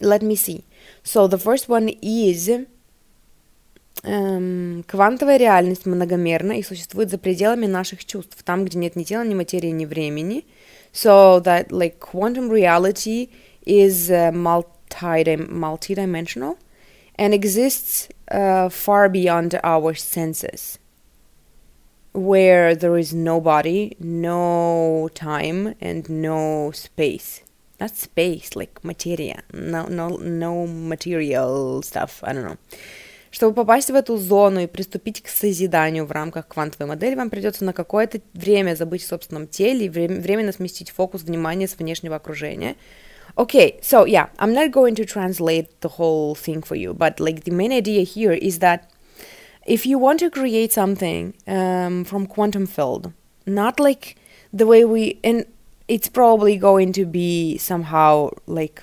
let 0.00 0.22
me 0.22 0.36
see. 0.36 0.64
So 1.02 1.26
the 1.26 1.38
first 1.38 1.68
one 1.68 1.88
is 2.02 2.50
um, 4.04 4.84
квантовая 4.86 5.36
реальность 5.36 5.86
многомерна 5.86 6.58
и 6.58 6.62
существует 6.62 7.10
за 7.10 7.18
пределами 7.18 7.66
наших 7.66 8.04
чувств, 8.04 8.42
там, 8.44 8.64
где 8.64 8.78
нет 8.78 8.96
ни 8.96 9.04
тела, 9.04 9.24
ни 9.24 9.34
материи, 9.34 9.70
ни 9.70 9.84
времени. 9.84 10.44
So 10.92 11.40
that 11.40 11.72
like 11.72 11.98
quantum 12.00 12.48
reality 12.48 13.28
is 13.66 14.10
uh, 14.10 14.32
multi 14.32 15.36
multidimensional 15.36 16.56
and 17.16 17.34
exists 17.34 18.08
uh, 18.30 18.68
far 18.68 19.08
beyond 19.08 19.58
our 19.62 19.94
senses, 19.94 20.78
where 22.12 22.74
there 22.74 22.96
is 22.96 23.12
no 23.12 23.40
body, 23.40 23.96
no 23.98 25.08
time, 25.14 25.74
and 25.80 26.08
no 26.08 26.70
space 26.72 27.42
Not 27.81 27.97
space, 27.97 28.55
like 28.55 28.83
materia, 28.83 29.43
no, 29.51 29.87
no, 29.87 30.17
no 30.17 30.67
material 30.67 31.81
stuff, 31.83 32.23
I 32.23 32.33
don't 32.33 32.45
know. 32.45 32.57
Чтобы 33.31 33.55
попасть 33.55 33.89
в 33.89 33.95
эту 33.95 34.17
зону 34.17 34.59
и 34.59 34.67
приступить 34.67 35.21
к 35.21 35.29
созиданию 35.29 36.05
в 36.05 36.11
рамках 36.11 36.49
квантовой 36.49 36.87
модели, 36.87 37.15
вам 37.15 37.29
придется 37.29 37.63
на 37.63 37.71
какое-то 37.71 38.19
время 38.33 38.75
забыть 38.75 39.05
о 39.05 39.07
собственном 39.07 39.47
теле 39.47 39.85
и 39.85 39.89
временно 39.89 40.51
сместить 40.51 40.91
фокус 40.91 41.23
внимания 41.23 41.67
с 41.67 41.77
внешнего 41.77 42.17
окружения. 42.17 42.75
Okay, 43.37 43.79
so 43.81 44.05
yeah, 44.05 44.27
I'm 44.37 44.53
not 44.53 44.71
going 44.71 44.95
to 44.95 45.05
translate 45.05 45.79
the 45.79 45.87
whole 45.97 46.35
thing 46.35 46.61
for 46.61 46.75
you, 46.75 46.93
but 46.93 47.21
like 47.21 47.45
the 47.45 47.51
main 47.51 47.71
idea 47.71 48.03
here 48.03 48.33
is 48.33 48.59
that 48.59 48.91
if 49.65 49.85
you 49.85 49.97
want 49.97 50.19
to 50.19 50.29
create 50.29 50.73
something 50.73 51.33
um, 51.47 52.03
from 52.03 52.27
quantum 52.27 52.67
field, 52.67 53.13
not 53.45 53.79
like 53.79 54.17
the 54.51 54.67
way 54.67 54.83
we 54.83 55.17
and 55.23 55.45
it's 55.91 56.07
probably 56.07 56.55
going 56.55 56.93
to 56.93 57.05
be 57.05 57.57
somehow 57.57 58.29
like 58.47 58.81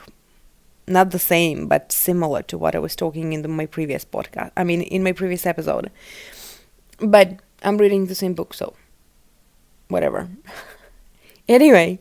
not 0.87 1.11
the 1.11 1.19
same 1.19 1.67
but 1.67 1.91
similar 1.91 2.43
to 2.43 2.59
what 2.59 2.75
I 2.75 2.79
was 2.79 2.95
talking 2.95 3.33
in 3.33 3.41
the, 3.41 3.49
my 3.49 3.65
previous 3.65 4.05
podcast. 4.05 4.53
I 4.59 4.63
mean, 4.65 4.83
in 4.83 5.03
my 5.03 5.13
previous 5.13 5.47
episode. 5.47 5.91
But 7.01 7.41
I'm 7.63 7.79
reading 7.79 8.07
the 8.07 8.15
same 8.15 8.35
book, 8.35 8.53
so 8.53 8.75
whatever. 9.89 10.29
anyway, 11.49 11.99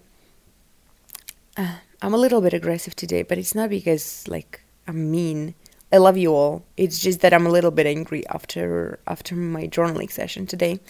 uh, 1.55 1.75
I'm 2.01 2.13
a 2.13 2.17
little 2.17 2.41
bit 2.41 2.53
aggressive 2.53 2.93
today, 2.93 3.23
but 3.23 3.37
it's 3.37 3.55
not 3.55 3.69
because 3.69 4.27
like 4.27 4.61
I'm 4.89 5.09
mean. 5.09 5.55
I 5.89 5.97
love 5.99 6.17
you 6.17 6.33
all. 6.33 6.65
It's 6.75 6.99
just 6.99 7.21
that 7.21 7.33
I'm 7.33 7.45
a 7.45 7.49
little 7.49 7.71
bit 7.71 7.85
angry 7.87 8.27
after 8.27 8.99
after 9.07 9.35
my 9.35 9.67
journaling 9.67 10.11
session 10.11 10.47
today. 10.47 10.81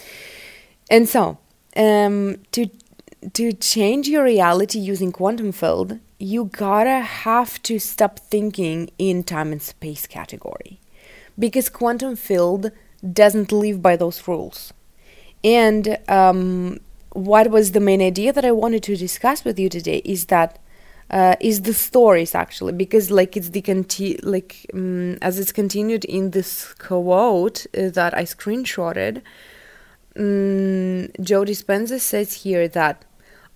And 0.90 1.08
so, 1.08 1.38
um, 1.76 2.38
to 2.54 2.68
to 3.34 3.54
change 3.54 4.08
your 4.08 4.24
reality 4.24 4.80
using 4.80 5.12
quantum 5.12 5.52
field, 5.52 6.00
you 6.20 6.46
gotta 6.46 7.00
have 7.00 7.62
to 7.64 7.80
stop 7.80 8.20
thinking 8.20 8.90
in 8.98 9.24
time 9.24 9.52
and 9.52 9.62
space 9.62 10.08
category. 10.08 10.80
Because 11.38 11.70
quantum 11.70 12.16
field 12.16 12.72
doesn't 13.14 13.52
live 13.52 13.82
by 13.82 13.96
those 13.96 14.28
rules. 14.28 14.74
And 15.44 15.98
um, 16.08 16.80
what 17.12 17.52
was 17.52 17.72
the 17.72 17.80
main 17.80 18.02
idea 18.02 18.34
that 18.34 18.46
I 18.46 18.52
wanted 18.52 18.84
to 18.84 18.96
discuss 18.96 19.44
with 19.44 19.60
you 19.60 19.70
today 19.70 20.02
is 20.04 20.26
that 20.26 20.60
uh, 21.10 21.36
is 21.40 21.62
the 21.62 21.74
stories 21.74 22.36
actually 22.36 22.74
because 22.74 23.10
like 23.10 23.38
it's 23.38 23.50
the 23.50 23.62
conti- 23.62 24.20
like 24.24 24.66
um, 24.74 25.18
as 25.22 25.40
it's 25.40 25.54
continued 25.54 26.04
in 26.04 26.32
this 26.32 26.74
quote 26.74 27.66
uh, 27.78 27.90
that 27.90 28.14
I 28.14 28.24
screenshotted. 28.24 29.22
Um, 30.18 31.10
Joe 31.22 31.44
Dispenza 31.44 32.00
says 32.00 32.34
here 32.44 32.68
that 32.70 33.06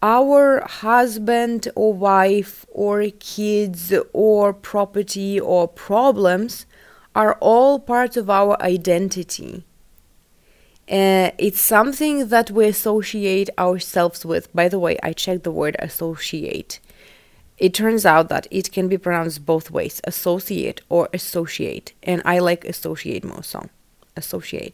our 0.03 0.61
husband 0.61 1.67
or 1.75 1.93
wife 1.93 2.65
or 2.69 3.03
kids 3.19 3.93
or 4.13 4.53
property 4.53 5.39
or 5.39 5.67
problems 5.67 6.65
are 7.15 7.37
all 7.39 7.79
part 7.79 8.17
of 8.17 8.29
our 8.29 8.61
identity. 8.61 9.63
Uh, 10.89 11.31
it's 11.37 11.61
something 11.61 12.27
that 12.27 12.51
we 12.51 12.65
associate 12.67 13.49
ourselves 13.57 14.25
with. 14.25 14.53
By 14.53 14.67
the 14.67 14.79
way, 14.79 14.97
I 15.01 15.13
checked 15.13 15.43
the 15.43 15.51
word 15.51 15.75
associate. 15.79 16.79
It 17.57 17.73
turns 17.73 18.05
out 18.05 18.29
that 18.29 18.47
it 18.49 18.71
can 18.71 18.87
be 18.87 18.97
pronounced 18.97 19.45
both 19.45 19.69
ways 19.69 20.01
associate 20.03 20.81
or 20.89 21.09
associate. 21.13 21.93
And 22.01 22.21
I 22.25 22.39
like 22.39 22.65
associate 22.65 23.23
more 23.23 23.43
so. 23.43 23.69
Associate. 24.17 24.73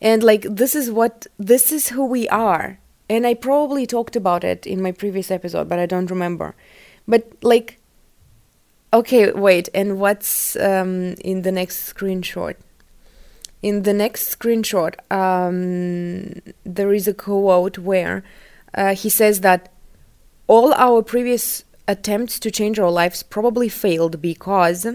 And 0.00 0.22
like, 0.22 0.42
this 0.42 0.74
is 0.74 0.90
what, 0.90 1.26
this 1.38 1.72
is 1.72 1.90
who 1.90 2.04
we 2.04 2.28
are 2.28 2.78
and 3.08 3.26
I 3.26 3.34
probably 3.34 3.86
talked 3.86 4.16
about 4.16 4.42
it 4.42 4.66
in 4.66 4.82
my 4.82 4.92
previous 4.92 5.30
episode, 5.30 5.68
but 5.68 5.78
I 5.78 5.86
don't 5.86 6.10
remember. 6.10 6.54
But 7.06 7.32
like, 7.42 7.78
okay, 8.92 9.30
wait, 9.30 9.68
and 9.72 10.00
what's 10.00 10.56
um, 10.56 11.14
in 11.24 11.42
the 11.42 11.52
next 11.52 11.94
screenshot? 11.94 12.56
In 13.62 13.82
the 13.82 13.94
next 13.94 14.36
screenshot, 14.38 14.94
um, 15.10 16.42
there 16.64 16.92
is 16.92 17.06
a 17.06 17.14
quote 17.14 17.78
where 17.78 18.24
uh, 18.74 18.94
he 18.94 19.08
says 19.08 19.40
that 19.40 19.72
all 20.48 20.74
our 20.74 21.02
previous 21.02 21.64
attempts 21.88 22.40
to 22.40 22.50
change 22.50 22.78
our 22.78 22.90
lives 22.90 23.22
probably 23.22 23.68
failed 23.68 24.20
because 24.20 24.86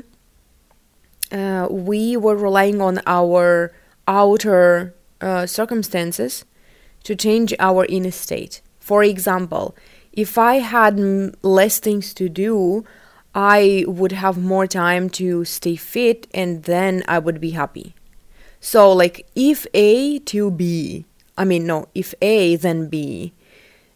uh, 1.32 1.68
we 1.72 2.18
were 2.18 2.36
relying 2.36 2.82
on 2.82 3.02
our 3.06 3.74
outer 4.12 4.94
uh, 5.22 5.46
circumstances 5.46 6.44
to 7.04 7.16
change 7.16 7.54
our 7.60 7.86
inner 7.86 8.12
state. 8.12 8.62
For 8.80 9.04
example, 9.04 9.76
if 10.12 10.38
I 10.38 10.56
had 10.56 11.00
m- 11.00 11.34
less 11.42 11.80
things 11.80 12.14
to 12.16 12.28
do, 12.28 12.84
I 13.34 13.86
would 13.88 14.12
have 14.12 14.38
more 14.38 14.68
time 14.68 15.10
to 15.12 15.46
stay 15.46 15.78
fit 15.78 16.28
and 16.34 16.64
then 16.64 17.04
I 17.08 17.20
would 17.20 17.40
be 17.40 17.52
happy. 17.52 17.96
So, 18.60 18.92
like, 18.92 19.26
if 19.36 19.66
A 19.74 20.20
to 20.20 20.52
B, 20.52 21.06
I 21.38 21.46
mean, 21.46 21.66
no, 21.66 21.88
if 21.96 22.14
A, 22.22 22.58
then 22.58 22.88
B. 22.90 23.34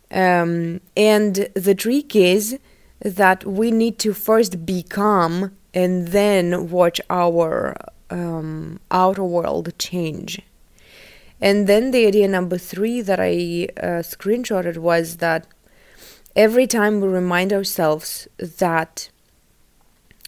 Um, 0.10 0.79
and 0.95 1.50
the 1.53 1.75
trick 1.75 2.15
is 2.15 2.57
that 3.01 3.45
we 3.45 3.69
need 3.69 4.00
to 4.00 4.13
first 4.13 4.65
become 4.65 5.51
and 5.74 6.07
then 6.07 6.69
watch 6.69 7.01
our 7.10 7.75
um, 8.09 8.79
outer 8.91 9.24
world 9.24 9.74
change. 9.77 10.41
And 11.41 11.67
then 11.67 11.91
the 11.91 12.07
idea 12.07 12.27
number 12.27 12.57
three 12.57 13.01
that 13.01 13.19
I 13.19 13.67
uh, 13.77 14.01
screenshotted 14.01 14.77
was 14.77 15.17
that 15.17 15.47
every 16.35 16.67
time 16.67 17.01
we 17.01 17.07
remind 17.07 17.53
ourselves 17.53 18.27
that 18.38 19.09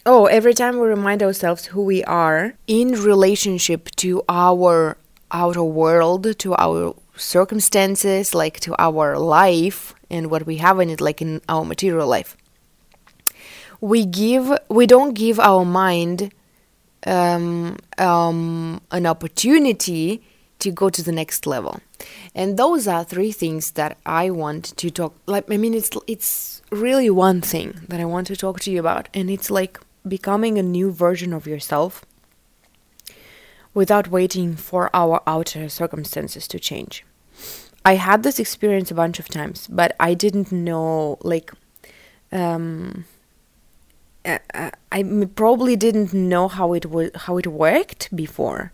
oh 0.06 0.24
every 0.26 0.54
time 0.54 0.78
we 0.78 0.86
remind 0.86 1.22
ourselves 1.22 1.66
who 1.66 1.82
we 1.82 2.02
are 2.04 2.54
in 2.66 2.92
relationship 2.92 3.90
to 3.96 4.22
our 4.26 4.96
outer 5.30 5.62
world 5.62 6.38
to 6.38 6.54
our 6.54 6.94
circumstances 7.14 8.34
like 8.34 8.58
to 8.58 8.74
our 8.78 9.18
life 9.18 9.94
and 10.08 10.30
what 10.30 10.46
we 10.46 10.56
have 10.56 10.80
in 10.80 10.88
it 10.88 11.00
like 11.00 11.20
in 11.20 11.42
our 11.46 11.64
material 11.64 12.08
life 12.08 12.38
we 13.82 14.06
give 14.06 14.50
we 14.70 14.86
don't 14.86 15.12
give 15.12 15.38
our 15.38 15.64
mind 15.64 16.32
um, 17.06 17.76
um, 17.98 18.80
an 18.90 19.06
opportunity 19.06 20.22
to 20.58 20.70
go 20.70 20.90
to 20.90 21.02
the 21.02 21.12
next 21.12 21.46
level. 21.46 21.80
And 22.34 22.56
those 22.56 22.86
are 22.86 23.04
three 23.04 23.32
things 23.32 23.72
that 23.72 23.98
i 24.06 24.30
want 24.30 24.76
to 24.76 24.90
talk 24.90 25.14
like 25.26 25.50
i 25.50 25.56
mean 25.56 25.74
it's 25.74 25.90
it's 26.06 26.62
really 26.70 27.10
one 27.10 27.40
thing 27.40 27.80
that 27.88 27.98
i 28.00 28.04
want 28.04 28.26
to 28.28 28.36
talk 28.36 28.60
to 28.60 28.70
you 28.70 28.78
about 28.78 29.08
and 29.12 29.28
it's 29.30 29.50
like 29.50 29.80
becoming 30.06 30.58
a 30.58 30.62
new 30.62 30.92
version 30.92 31.32
of 31.32 31.46
yourself 31.46 32.04
without 33.74 34.08
waiting 34.08 34.54
for 34.54 34.90
our 34.94 35.22
outer 35.26 35.68
circumstances 35.68 36.48
to 36.48 36.58
change. 36.58 37.04
I 37.84 37.94
had 37.94 38.22
this 38.22 38.38
experience 38.38 38.90
a 38.90 38.94
bunch 38.94 39.18
of 39.18 39.28
times 39.28 39.66
but 39.66 39.96
i 39.98 40.14
didn't 40.14 40.52
know 40.52 41.18
like 41.22 41.50
um 42.30 43.04
uh, 44.24 44.70
I 44.92 45.02
probably 45.34 45.76
didn't 45.76 46.12
know 46.12 46.48
how 46.48 46.72
it 46.72 46.86
was 46.86 47.10
how 47.14 47.38
it 47.38 47.46
worked 47.46 48.14
before, 48.14 48.72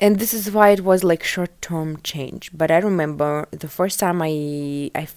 and 0.00 0.18
this 0.18 0.34
is 0.34 0.50
why 0.50 0.70
it 0.70 0.82
was 0.82 1.04
like 1.04 1.22
short 1.22 1.60
term 1.62 2.00
change. 2.02 2.50
But 2.52 2.70
I 2.70 2.78
remember 2.78 3.46
the 3.50 3.68
first 3.68 3.98
time 3.98 4.20
I 4.22 4.90
I, 4.94 5.08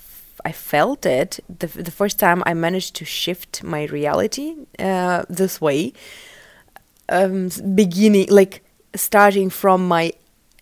I 0.45 0.51
felt 0.51 1.05
it, 1.05 1.39
the 1.47 1.67
the 1.67 1.91
first 1.91 2.19
time 2.19 2.43
I 2.45 2.53
managed 2.53 2.95
to 2.97 3.05
shift 3.05 3.63
my 3.63 3.85
reality 3.85 4.55
uh, 4.77 5.23
this 5.29 5.59
way, 5.59 5.93
um, 7.09 7.49
beginning 7.75 8.27
like 8.29 8.63
starting 8.95 9.49
from 9.49 9.87
my 9.87 10.13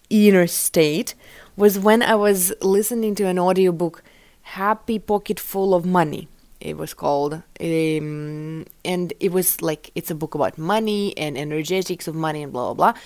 inner 0.10 0.48
state 0.48 1.16
was 1.56 1.80
when 1.80 2.02
I 2.02 2.16
was 2.16 2.54
listening 2.62 3.16
to 3.16 3.24
an 3.26 3.40
audiobook, 3.40 4.04
Happy 4.42 5.00
Pocket 5.00 5.40
Full 5.40 5.74
of 5.74 5.86
Money 5.86 6.28
it 6.60 6.78
was 6.78 6.94
called 6.94 7.34
um, 7.34 8.66
and 8.84 9.14
it 9.20 9.32
was 9.32 9.62
like 9.62 9.92
it's 9.96 10.12
a 10.12 10.16
book 10.16 10.36
about 10.36 10.58
money 10.58 11.18
and 11.18 11.38
energetics 11.38 12.08
of 12.08 12.16
money 12.16 12.44
and 12.44 12.52
blah 12.52 12.74
blah 12.74 12.92
blah. 12.94 13.02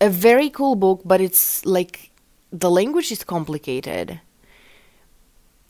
A 0.00 0.08
very 0.08 0.50
cool 0.50 0.76
book 0.76 1.02
but 1.04 1.20
it's 1.20 1.64
like 1.66 2.10
the 2.52 2.70
language 2.70 3.12
is 3.12 3.24
complicated. 3.24 4.20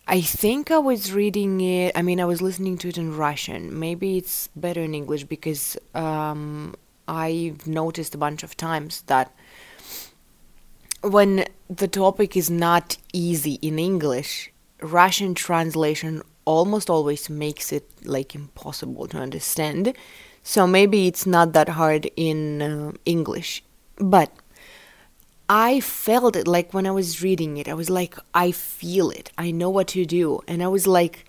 I 0.06 0.20
think 0.20 0.72
i 0.72 0.78
was 0.78 1.12
reading 1.12 1.60
it 1.60 1.96
i 1.96 2.02
mean 2.02 2.20
i 2.20 2.24
was 2.24 2.42
listening 2.42 2.76
to 2.78 2.88
it 2.88 2.98
in 2.98 3.16
russian. 3.16 3.78
Maybe 3.78 4.18
it's 4.18 4.48
better 4.56 4.80
in 4.80 4.94
english 4.94 5.24
because 5.24 5.76
um, 5.94 6.74
i've 7.06 7.66
noticed 7.66 8.14
a 8.14 8.18
bunch 8.18 8.42
of 8.42 8.56
times 8.56 9.02
that 9.02 9.32
when 11.02 11.44
the 11.68 11.88
topic 11.88 12.36
is 12.36 12.50
not 12.50 12.96
easy 13.12 13.54
in 13.62 13.78
english 13.78 14.50
russian 14.82 15.34
translation 15.34 16.22
almost 16.44 16.90
always 16.90 17.30
makes 17.30 17.72
it 17.72 17.88
like 18.04 18.34
impossible 18.34 19.06
to 19.08 19.18
understand. 19.18 19.94
So 20.42 20.66
maybe 20.66 21.06
it's 21.06 21.26
not 21.26 21.52
that 21.52 21.70
hard 21.70 22.10
in 22.16 22.62
uh, 22.62 22.92
English. 23.04 23.62
But 23.96 24.32
I 25.48 25.80
felt 25.80 26.36
it 26.36 26.46
like 26.48 26.72
when 26.72 26.86
I 26.86 26.90
was 26.90 27.22
reading 27.22 27.56
it, 27.56 27.68
I 27.68 27.74
was 27.74 27.90
like, 27.90 28.16
I 28.32 28.52
feel 28.52 29.10
it. 29.10 29.30
I 29.36 29.50
know 29.50 29.68
what 29.68 29.88
to 29.88 30.06
do. 30.06 30.40
And 30.48 30.62
I 30.62 30.68
was 30.68 30.86
like 30.86 31.26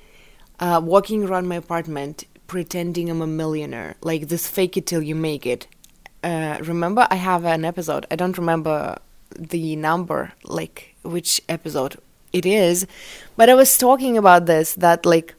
uh, 0.59 0.81
walking 0.83 1.23
around 1.23 1.47
my 1.47 1.55
apartment 1.55 2.25
pretending 2.47 3.09
I'm 3.09 3.21
a 3.21 3.27
millionaire, 3.27 3.95
like 4.01 4.27
this 4.27 4.47
fake 4.47 4.77
it 4.77 4.85
till 4.85 5.01
you 5.01 5.15
make 5.15 5.45
it. 5.45 5.67
Uh, 6.23 6.59
remember, 6.61 7.07
I 7.09 7.15
have 7.15 7.45
an 7.45 7.65
episode. 7.65 8.05
I 8.11 8.15
don't 8.15 8.37
remember 8.37 8.99
the 9.37 9.75
number, 9.75 10.33
like 10.43 10.95
which 11.03 11.41
episode 11.49 11.97
it 12.33 12.45
is. 12.45 12.87
But 13.35 13.49
I 13.49 13.53
was 13.53 13.77
talking 13.77 14.17
about 14.17 14.45
this 14.45 14.73
that 14.75 15.05
like 15.05 15.35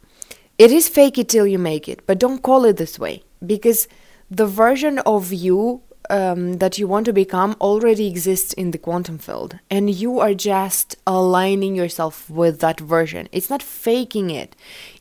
it 0.58 0.70
is 0.70 0.88
fake 0.88 1.18
it 1.18 1.28
till 1.28 1.46
you 1.46 1.58
make 1.58 1.88
it, 1.88 2.06
but 2.06 2.18
don't 2.18 2.42
call 2.42 2.64
it 2.64 2.76
this 2.76 2.98
way 2.98 3.22
because 3.44 3.88
the 4.30 4.46
version 4.46 4.98
of 5.00 5.32
you 5.32 5.82
um, 6.10 6.54
that 6.54 6.78
you 6.78 6.86
want 6.86 7.06
to 7.06 7.12
become 7.12 7.56
already 7.60 8.06
exists 8.06 8.52
in 8.52 8.70
the 8.70 8.78
quantum 8.78 9.18
field, 9.18 9.58
and 9.70 9.88
you 9.88 10.20
are 10.20 10.34
just 10.34 10.96
aligning 11.06 11.74
yourself 11.74 12.28
with 12.28 12.60
that 12.60 12.80
version. 12.80 13.28
It's 13.32 13.48
not 13.48 13.62
faking 13.62 14.30
it, 14.30 14.56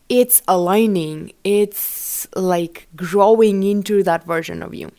it's 0.10 0.42
aligning, 0.48 1.34
it's 1.44 2.28
like 2.36 2.88
growing 2.96 3.64
into 3.64 4.04
that 4.04 4.26
version 4.26 4.64
of 4.64 4.74
you. 4.74 4.92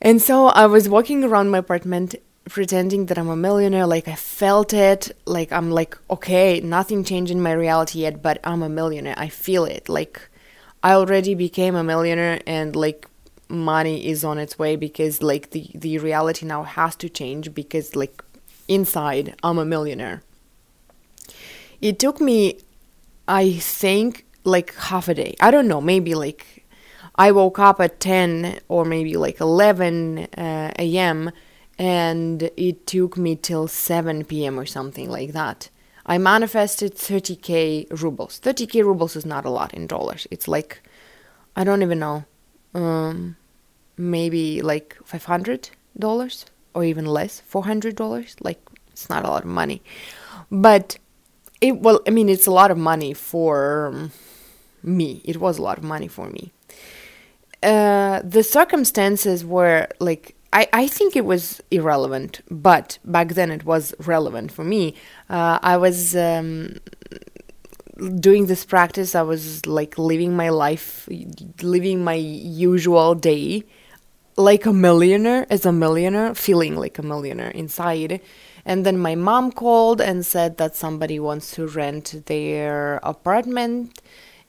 And 0.00 0.20
so 0.20 0.48
I 0.48 0.66
was 0.66 0.88
walking 0.88 1.24
around 1.24 1.50
my 1.50 1.58
apartment 1.58 2.14
pretending 2.48 3.06
that 3.06 3.18
I'm 3.18 3.28
a 3.28 3.36
millionaire. 3.36 3.86
Like 3.86 4.08
I 4.08 4.14
felt 4.14 4.72
it. 4.72 5.14
Like 5.26 5.52
I'm 5.52 5.70
like, 5.70 5.96
okay, 6.10 6.60
nothing 6.60 7.04
changed 7.04 7.32
in 7.32 7.40
my 7.40 7.52
reality 7.52 8.00
yet, 8.00 8.22
but 8.22 8.38
I'm 8.44 8.62
a 8.62 8.68
millionaire. 8.68 9.14
I 9.16 9.28
feel 9.28 9.64
it. 9.64 9.88
Like 9.88 10.28
I 10.82 10.92
already 10.92 11.34
became 11.34 11.74
a 11.74 11.84
millionaire 11.84 12.40
and 12.46 12.76
like 12.76 13.08
money 13.48 14.06
is 14.06 14.24
on 14.24 14.38
its 14.38 14.58
way 14.58 14.76
because 14.76 15.22
like 15.22 15.50
the, 15.50 15.70
the 15.74 15.98
reality 15.98 16.46
now 16.46 16.62
has 16.62 16.96
to 16.96 17.08
change 17.08 17.54
because 17.54 17.94
like 17.94 18.22
inside 18.68 19.34
I'm 19.42 19.58
a 19.58 19.64
millionaire. 19.64 20.22
It 21.80 21.98
took 21.98 22.20
me 22.20 22.60
I 23.26 23.52
think 23.52 24.26
like 24.44 24.74
half 24.74 25.08
a 25.08 25.14
day. 25.14 25.34
I 25.40 25.50
don't 25.50 25.68
know, 25.68 25.80
maybe 25.80 26.14
like 26.14 26.66
I 27.16 27.32
woke 27.32 27.58
up 27.58 27.80
at 27.80 28.00
10 28.00 28.58
or 28.68 28.84
maybe 28.84 29.16
like 29.16 29.40
11 29.40 30.18
uh, 30.18 30.72
a.m 30.78 31.30
and 31.78 32.50
it 32.56 32.86
took 32.86 33.16
me 33.16 33.36
till 33.36 33.68
7 33.68 34.24
p.m. 34.24 34.58
or 34.58 34.66
something 34.66 35.10
like 35.10 35.32
that. 35.32 35.70
I 36.06 36.18
manifested 36.18 36.94
30k 36.94 38.02
rubles. 38.02 38.40
30k 38.40 38.84
rubles 38.84 39.16
is 39.16 39.24
not 39.24 39.44
a 39.44 39.50
lot 39.50 39.72
in 39.72 39.86
dollars. 39.86 40.26
It's 40.30 40.46
like, 40.46 40.82
I 41.56 41.64
don't 41.64 41.82
even 41.82 41.98
know, 41.98 42.24
um, 42.74 43.36
maybe 43.96 44.60
like 44.60 44.98
$500 45.06 46.44
or 46.74 46.84
even 46.84 47.06
less, 47.06 47.42
$400. 47.50 48.36
Like, 48.40 48.60
it's 48.88 49.08
not 49.08 49.24
a 49.24 49.28
lot 49.28 49.44
of 49.44 49.48
money. 49.48 49.82
But 50.50 50.98
it, 51.60 51.80
well, 51.80 52.00
I 52.06 52.10
mean, 52.10 52.28
it's 52.28 52.46
a 52.46 52.50
lot 52.50 52.70
of 52.70 52.76
money 52.76 53.14
for 53.14 54.10
me. 54.82 55.22
It 55.24 55.38
was 55.38 55.58
a 55.58 55.62
lot 55.62 55.78
of 55.78 55.84
money 55.84 56.08
for 56.08 56.28
me. 56.28 56.52
Uh, 57.62 58.20
the 58.22 58.42
circumstances 58.42 59.42
were 59.42 59.88
like 59.98 60.33
I, 60.54 60.68
I 60.72 60.86
think 60.86 61.16
it 61.16 61.24
was 61.24 61.60
irrelevant, 61.72 62.40
but 62.48 62.98
back 63.04 63.34
then 63.34 63.50
it 63.50 63.64
was 63.64 63.92
relevant 63.98 64.52
for 64.52 64.64
me. 64.64 64.94
Uh, 65.28 65.58
I 65.60 65.76
was 65.76 66.14
um, 66.14 66.78
doing 68.20 68.46
this 68.46 68.64
practice, 68.64 69.16
I 69.16 69.22
was 69.22 69.66
like 69.66 69.98
living 69.98 70.36
my 70.36 70.50
life, 70.50 71.08
living 71.60 72.04
my 72.04 72.14
usual 72.14 73.16
day 73.16 73.64
like 74.36 74.66
a 74.66 74.72
millionaire, 74.72 75.46
as 75.50 75.64
a 75.64 75.72
millionaire, 75.72 76.34
feeling 76.34 76.76
like 76.76 76.98
a 76.98 77.02
millionaire 77.02 77.50
inside. 77.50 78.20
And 78.64 78.84
then 78.84 78.98
my 78.98 79.14
mom 79.14 79.52
called 79.52 80.00
and 80.00 80.24
said 80.24 80.56
that 80.56 80.74
somebody 80.74 81.20
wants 81.20 81.52
to 81.52 81.66
rent 81.66 82.26
their 82.26 82.98
apartment 83.02 84.00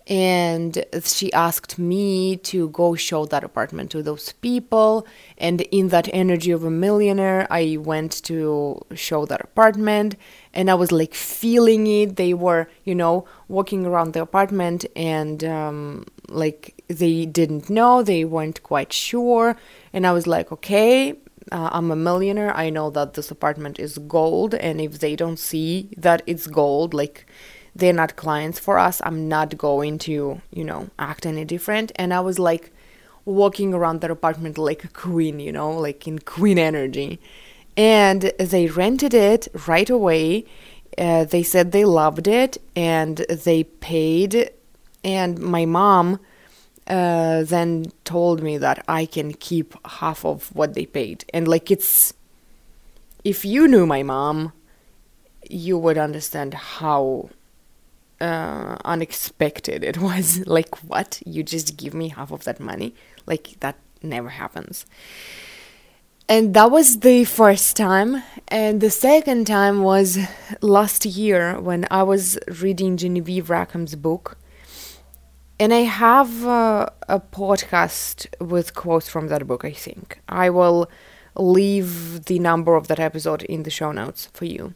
and 0.08 0.86
she 1.04 1.34
asked 1.34 1.80
me 1.80 2.38
to 2.38 2.70
go 2.70 2.94
show 2.94 3.26
that 3.26 3.44
apartment 3.44 3.90
to 3.92 4.04
those 4.04 4.34
people. 4.34 5.08
And 5.38 5.62
in 5.62 5.88
that 5.90 6.08
energy 6.14 6.52
of 6.52 6.64
a 6.64 6.70
millionaire 6.70 7.48
i 7.50 7.78
went 7.80 8.24
to 8.26 8.80
show 8.94 9.26
that 9.26 9.42
apartment. 9.42 10.16
And 10.54 10.70
i 10.70 10.76
was 10.76 10.92
like 10.92 11.14
feeling 11.14 11.88
it. 11.88 12.18
They 12.18 12.34
were 12.34 12.68
you 12.84 12.94
know 12.94 13.26
walking 13.48 13.86
around 13.86 14.14
the 14.14 14.22
apartment 14.22 14.86
and 14.96 15.44
um, 15.44 16.06
like 16.30 16.84
they 16.88 17.26
didn't 17.26 17.70
know. 17.70 18.04
They 18.04 18.26
weren't 18.26 18.62
quite 18.62 18.94
sure. 18.94 19.58
And 19.92 20.06
i 20.06 20.12
was 20.12 20.28
like 20.28 20.52
okay 20.52 21.16
uh, 21.52 21.70
i'm 21.72 21.90
a 21.92 21.96
millionaire. 21.96 22.56
I 22.56 22.70
know 22.70 22.90
that 22.92 23.16
this 23.16 23.32
apartment 23.32 23.80
is 23.80 23.98
gold. 23.98 24.54
And 24.54 24.80
if 24.80 25.00
they 25.00 25.16
don't 25.16 25.40
see 25.40 25.90
that 25.98 26.22
it's 26.28 26.48
gold 26.48 26.94
like 26.94 27.26
they're 27.76 27.94
not 27.94 28.16
clients 28.16 28.58
for 28.58 28.80
us. 28.80 29.02
I'm 29.04 29.28
not 29.28 29.58
going 29.58 29.98
to, 30.00 30.42
you 30.52 30.64
know, 30.64 30.90
act 30.98 31.26
any 31.26 31.44
different. 31.44 31.92
And 31.98 32.14
I 32.14 32.22
was 32.22 32.40
like 32.40 32.72
walking 33.26 33.74
around 33.74 34.02
their 34.02 34.12
apartment 34.12 34.58
like 34.58 34.84
a 34.84 34.88
queen, 34.88 35.40
you 35.40 35.52
know, 35.52 35.72
like 35.72 36.08
in 36.08 36.20
queen 36.20 36.58
energy. 36.58 37.20
And 37.76 38.32
they 38.40 38.68
rented 38.68 39.14
it 39.14 39.50
right 39.68 39.90
away. 39.90 40.46
Uh, 40.98 41.26
they 41.26 41.44
said 41.44 41.72
they 41.72 41.84
loved 41.84 42.28
it 42.28 42.58
and 42.76 43.18
they 43.18 43.66
paid. 43.66 44.52
And 45.04 45.38
my 45.40 45.66
mom 45.66 46.22
uh, 46.88 47.44
then 47.44 47.92
told 48.06 48.42
me 48.42 48.58
that 48.58 48.86
I 48.88 49.06
can 49.06 49.34
keep 49.34 49.76
half 49.86 50.24
of 50.24 50.56
what 50.56 50.76
they 50.76 50.86
paid. 50.86 51.26
And 51.34 51.46
like 51.46 51.70
it's, 51.70 52.14
if 53.26 53.44
you 53.44 53.68
knew 53.68 53.86
my 53.86 54.04
mom, 54.04 54.54
you 55.50 55.78
would 55.78 55.98
understand 55.98 56.54
how 56.54 57.30
uh, 58.22 58.78
unexpected 58.86 59.84
it 59.84 59.98
was. 59.98 60.46
like, 60.48 60.76
what? 60.84 61.22
You 61.26 61.44
just 61.44 61.78
give 61.78 61.94
me 61.94 62.10
half 62.10 62.32
of 62.32 62.44
that 62.46 62.60
money? 62.60 62.96
Like, 63.26 63.60
that 63.60 63.78
never 64.02 64.30
happens. 64.30 64.86
And 66.28 66.54
that 66.56 66.72
was 66.72 67.00
the 67.00 67.24
first 67.26 67.78
time. 67.78 68.24
And 68.48 68.82
the 68.82 68.90
second 68.90 69.46
time 69.46 69.84
was 69.84 70.18
last 70.62 71.06
year 71.06 71.60
when 71.60 71.88
I 71.92 72.04
was 72.04 72.40
reading 72.62 72.98
Genevieve 72.98 73.48
Rackham's 73.48 73.96
book. 73.96 74.38
And 75.60 75.74
I 75.74 75.82
have 75.82 76.46
uh, 76.46 76.88
a 77.08 77.20
podcast 77.20 78.28
with 78.42 78.74
quotes 78.74 79.08
from 79.08 79.28
that 79.28 79.48
book, 79.48 79.64
I 79.64 79.72
think. 79.72 80.20
I 80.28 80.50
will 80.50 80.90
leave 81.38 82.26
the 82.26 82.40
number 82.40 82.76
of 82.76 82.88
that 82.88 83.00
episode 83.00 83.44
in 83.44 83.64
the 83.64 83.70
show 83.70 83.92
notes 83.92 84.28
for 84.34 84.46
you 84.46 84.74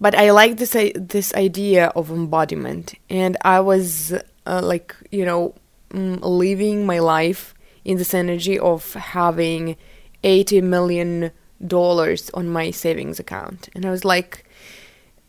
but 0.00 0.14
I 0.14 0.30
like 0.30 0.56
this 0.56 0.76
this 0.94 1.34
idea 1.34 1.86
of 1.96 2.10
embodiment, 2.10 2.94
and 3.08 3.36
I 3.42 3.60
was 3.60 4.12
uh, 4.46 4.60
like 4.62 4.94
you 5.10 5.24
know 5.24 5.54
mm, 5.90 6.18
living 6.22 6.86
my 6.86 6.98
life 6.98 7.54
in 7.84 7.98
this 7.98 8.14
energy 8.14 8.58
of 8.58 8.92
having 8.94 9.76
eighty 10.22 10.60
million 10.60 11.30
dollars 11.66 12.30
on 12.34 12.48
my 12.48 12.70
savings 12.70 13.18
account, 13.18 13.68
and 13.74 13.86
I 13.86 13.90
was 13.90 14.04
like, 14.04 14.44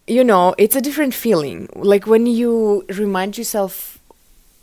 you 0.08 0.24
know, 0.24 0.54
it's 0.58 0.76
a 0.76 0.82
different 0.82 1.14
feeling. 1.14 1.70
Like 1.76 2.06
when 2.08 2.26
you 2.26 2.86
remind 2.90 3.38
yourself 3.38 3.98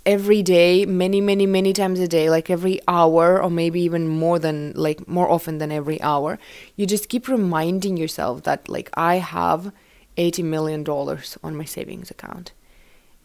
every 0.06 0.42
day 0.42 0.84
many 0.84 1.20
many 1.20 1.46
many 1.46 1.72
times 1.72 1.98
a 1.98 2.06
day 2.06 2.28
like 2.28 2.50
every 2.50 2.78
hour 2.86 3.42
or 3.42 3.48
maybe 3.48 3.80
even 3.80 4.06
more 4.06 4.38
than 4.38 4.70
like 4.74 5.08
more 5.08 5.30
often 5.30 5.56
than 5.56 5.72
every 5.72 5.98
hour 6.02 6.38
you 6.76 6.86
just 6.86 7.08
keep 7.08 7.26
reminding 7.26 7.96
yourself 7.96 8.42
that 8.42 8.68
like 8.68 8.90
i 8.94 9.14
have 9.16 9.72
80 10.16 10.42
million 10.42 10.84
dollars 10.84 11.38
on 11.42 11.56
my 11.56 11.64
savings 11.64 12.10
account. 12.10 12.52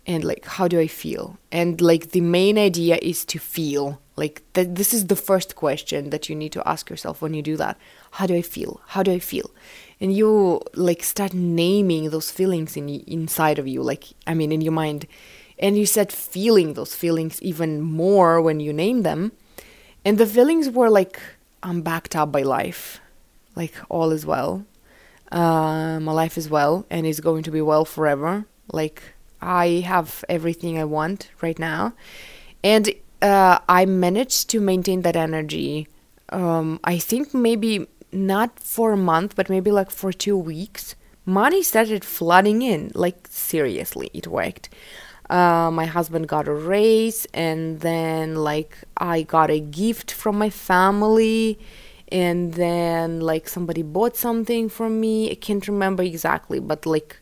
And 0.08 0.24
like 0.24 0.46
how 0.46 0.68
do 0.68 0.80
i 0.80 0.88
feel? 0.88 1.38
And 1.52 1.80
like 1.82 2.12
the 2.12 2.22
main 2.22 2.58
idea 2.58 2.98
is 3.02 3.26
to 3.26 3.40
feel 3.40 4.02
like 4.16 4.42
that 4.54 4.76
this 4.76 4.94
is 4.94 5.08
the 5.08 5.16
first 5.16 5.56
question 5.56 6.10
that 6.10 6.30
you 6.30 6.36
need 6.36 6.52
to 6.54 6.68
ask 6.68 6.90
yourself 6.90 7.22
when 7.22 7.34
you 7.34 7.42
do 7.42 7.58
that. 7.58 7.78
How 8.12 8.26
do 8.26 8.34
i 8.36 8.42
feel? 8.42 8.82
How 8.88 9.04
do 9.04 9.12
i 9.12 9.20
feel? 9.20 9.52
And 10.02 10.16
you 10.16 10.62
like 10.74 11.04
start 11.04 11.34
naming 11.34 12.10
those 12.10 12.32
feelings 12.32 12.78
in 12.78 12.90
inside 12.90 13.60
of 13.60 13.68
you 13.68 13.84
like 13.84 14.06
i 14.26 14.34
mean 14.34 14.52
in 14.52 14.62
your 14.62 14.74
mind. 14.74 15.06
And 15.62 15.78
you 15.78 15.86
start 15.86 16.12
feeling 16.12 16.74
those 16.74 16.96
feelings 16.96 17.42
even 17.42 17.82
more 17.82 18.42
when 18.42 18.62
you 18.62 18.72
name 18.72 19.04
them. 19.04 19.34
And 20.06 20.18
the 20.18 20.26
feelings 20.26 20.70
were 20.70 20.90
like 20.90 21.20
i'm 21.62 21.82
backed 21.82 22.16
up 22.16 22.32
by 22.32 22.42
life 22.42 23.02
like 23.56 23.74
all 23.90 24.12
is 24.12 24.26
well 24.26 24.66
uh, 25.32 26.00
my 26.00 26.12
life 26.12 26.38
is 26.38 26.50
well 26.50 26.86
and 26.90 27.06
is 27.06 27.20
going 27.20 27.44
to 27.44 27.52
be 27.52 27.62
well 27.62 27.86
forever. 27.86 28.46
Like 28.72 29.02
I 29.42 29.84
have 29.86 30.24
everything 30.28 30.78
I 30.78 30.86
want 30.86 31.30
right 31.42 31.58
now, 31.58 31.94
and 32.64 32.90
uh, 33.22 33.60
I 33.68 33.86
managed 33.86 34.50
to 34.52 34.60
maintain 34.60 35.02
that 35.04 35.16
energy. 35.16 35.88
Um, 36.30 36.80
I 36.84 36.98
think 36.98 37.34
maybe 37.34 37.88
not 38.12 38.60
for 38.60 38.94
a 38.94 38.98
month, 38.98 39.36
but 39.36 39.50
maybe 39.50 39.72
like 39.72 39.92
for 39.92 40.12
two 40.12 40.38
weeks. 40.38 40.96
Money 41.26 41.62
started 41.62 42.04
flooding 42.04 42.62
in. 42.62 42.92
Like 42.96 43.28
seriously, 43.30 44.10
it 44.14 44.28
worked. 44.28 44.70
Uh, 45.30 45.70
my 45.72 45.86
husband 45.86 46.28
got 46.28 46.48
a 46.48 46.54
raise, 46.54 47.28
and 47.34 47.82
then 47.82 48.36
like 48.36 48.78
I 48.98 49.22
got 49.22 49.52
a 49.52 49.60
gift 49.60 50.12
from 50.12 50.38
my 50.40 50.50
family 50.50 51.60
and 52.12 52.54
then 52.54 53.20
like 53.20 53.48
somebody 53.48 53.82
bought 53.82 54.16
something 54.16 54.70
from 54.70 55.00
me. 55.00 55.32
I 55.32 55.36
can't 55.36 55.68
remember 55.68 56.04
exactly 56.04 56.60
but 56.60 56.86
like 56.86 57.18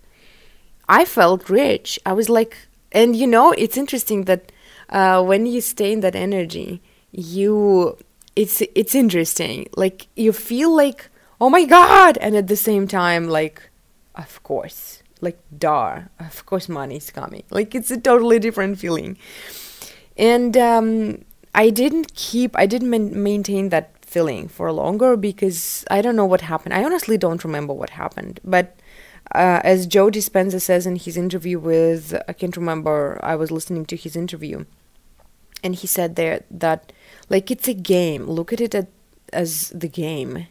i 0.90 1.06
felt 1.06 1.50
rich. 1.50 2.00
I 2.06 2.14
was 2.14 2.30
like 2.30 2.68
and 2.92 3.16
you 3.16 3.28
know 3.28 3.52
it's 3.52 3.78
interesting 3.78 4.24
that 4.26 4.52
uh, 4.90 5.22
when 5.22 5.46
you 5.46 5.60
stay 5.60 5.92
in 5.92 6.00
that 6.00 6.16
energy 6.16 6.82
you 7.12 7.98
it's 8.36 8.62
it's 8.76 8.96
interesting. 8.96 9.68
Like 9.76 10.08
you 10.16 10.32
feel 10.32 10.74
like 10.74 11.10
oh 11.42 11.50
my 11.50 11.66
god! 11.66 12.18
And 12.18 12.36
at 12.36 12.48
the 12.48 12.56
same 12.56 12.88
time 12.88 13.28
like 13.28 13.70
of 14.16 14.42
course. 14.44 15.02
Like 15.20 15.40
dar 15.58 16.10
of 16.20 16.46
course 16.46 16.70
money's 16.70 17.10
coming. 17.10 17.44
Like 17.50 17.74
it's 17.74 17.90
a 17.90 18.00
totally 18.00 18.40
different 18.40 18.80
feeling. 18.80 19.18
And 20.16 20.56
um 20.56 21.26
i 21.56 21.72
didn't 21.72 22.14
keep 22.14 22.56
i 22.56 22.68
didn't 22.68 22.92
maintain 23.24 23.70
that 23.70 23.97
feeling 24.08 24.48
for 24.48 24.72
longer 24.72 25.18
because 25.18 25.86
I 25.92 26.02
don't 26.02 26.16
know 26.16 26.26
what 26.26 26.42
happened. 26.42 26.74
I 26.74 26.84
honestly 26.84 27.18
don't 27.18 27.44
remember 27.44 27.74
what 27.74 27.92
happened. 27.92 28.40
But 28.44 28.80
uh, 29.36 29.60
as 29.64 29.86
Joe 29.86 30.10
Dispenza 30.10 30.62
says 30.62 30.88
in 30.88 30.96
his 30.96 31.18
interview 31.18 31.60
with, 31.60 32.20
I 32.28 32.34
can't 32.34 32.56
remember, 32.56 33.20
I 33.22 33.36
was 33.36 33.52
listening 33.52 33.86
to 33.88 33.98
his 33.98 34.16
interview, 34.16 34.66
and 35.64 35.76
he 35.76 35.88
said 35.88 36.16
there 36.16 36.44
that, 36.50 36.94
like, 37.30 37.52
it's 37.52 37.68
a 37.68 37.74
game. 37.74 38.26
Look 38.26 38.54
at 38.54 38.62
it 38.62 38.74
at, 38.74 38.88
as 39.34 39.70
the 39.70 39.90
game. 39.90 40.48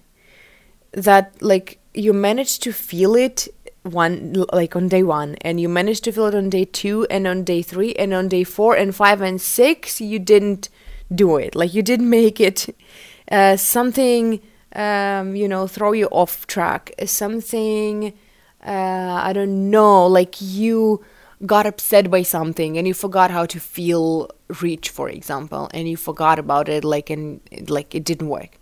That, 0.93 1.41
like, 1.41 1.79
you 1.95 2.13
manage 2.13 2.59
to 2.61 2.73
feel 2.73 3.15
it 3.15 3.49
one 3.83 4.35
like 4.53 4.75
on 4.75 4.89
day 4.89 5.03
one 5.03 5.37
and 5.43 5.61
you 5.61 5.69
managed 5.69 6.03
to 6.03 6.11
feel 6.11 6.27
it 6.27 6.35
on 6.35 6.51
day 6.51 6.65
two 6.65 7.07
and 7.09 7.25
on 7.25 7.45
day 7.45 7.63
three 7.63 7.95
and 7.95 8.13
on 8.13 8.27
day 8.27 8.43
four 8.43 8.75
and 8.75 8.97
five 8.97 9.21
and 9.21 9.41
six 9.41 10.01
you 10.01 10.19
didn't 10.19 10.69
do 11.15 11.37
it 11.37 11.55
like 11.55 11.73
you 11.73 11.83
didn't 11.83 12.11
make 12.11 12.41
it 12.41 12.75
uh, 13.31 13.57
something 13.57 14.41
um, 14.75 15.35
you 15.37 15.49
know 15.49 15.67
throw 15.67 15.93
you 15.93 16.07
off 16.07 16.47
track. 16.47 16.93
Something 17.07 18.13
uh, 18.67 19.21
i 19.23 19.33
don't 19.33 19.71
know 19.71 20.07
like 20.07 20.41
you 20.41 21.03
got 21.45 21.67
upset 21.67 22.11
by 22.11 22.23
something 22.23 22.79
and 22.79 22.89
you 22.89 22.95
forgot 22.95 23.31
how 23.31 23.45
to 23.45 23.61
feel 23.61 24.29
rich 24.63 24.89
for 24.89 25.09
example 25.09 25.69
and 25.75 25.89
you 25.89 25.97
forgot 25.97 26.39
about 26.39 26.69
it 26.69 26.83
like 26.85 27.11
and 27.11 27.41
like 27.69 27.95
it 27.95 28.05
didn't 28.05 28.29
work. 28.29 28.59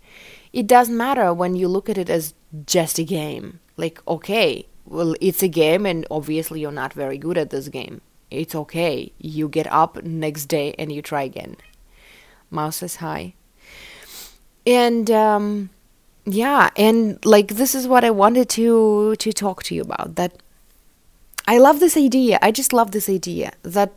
It 0.51 0.67
doesn't 0.67 0.95
matter 0.95 1.33
when 1.33 1.55
you 1.55 1.67
look 1.67 1.89
at 1.89 1.97
it 1.97 2.09
as 2.09 2.33
just 2.65 2.99
a 2.99 3.03
game. 3.03 3.59
Like 3.77 4.01
okay 4.07 4.67
well 4.85 5.15
it's 5.21 5.41
a 5.41 5.47
game 5.47 5.85
and 5.85 6.05
obviously 6.11 6.59
you're 6.59 6.71
not 6.71 6.93
very 6.93 7.17
good 7.17 7.37
at 7.37 7.49
this 7.49 7.69
game. 7.69 8.01
It's 8.29 8.55
okay. 8.55 9.13
You 9.19 9.47
get 9.47 9.71
up 9.71 10.03
next 10.03 10.45
day 10.47 10.75
and 10.77 10.91
you 10.91 11.01
try 11.01 11.23
again. 11.23 11.55
Mouse 12.51 12.77
says 12.77 12.97
hi 12.97 13.35
and 14.65 15.11
um, 15.11 15.69
yeah 16.25 16.69
and 16.75 17.23
like 17.25 17.49
this 17.49 17.75
is 17.75 17.87
what 17.87 18.03
i 18.03 18.09
wanted 18.09 18.49
to 18.49 19.15
to 19.17 19.31
talk 19.31 19.61
to 19.63 19.75
you 19.75 19.81
about 19.81 20.15
that 20.15 20.31
i 21.47 21.57
love 21.57 21.79
this 21.79 21.95
idea. 21.95 22.39
I 22.41 22.51
just 22.51 22.73
love 22.73 22.91
this 22.91 23.07
idea 23.07 23.53
that 23.61 23.93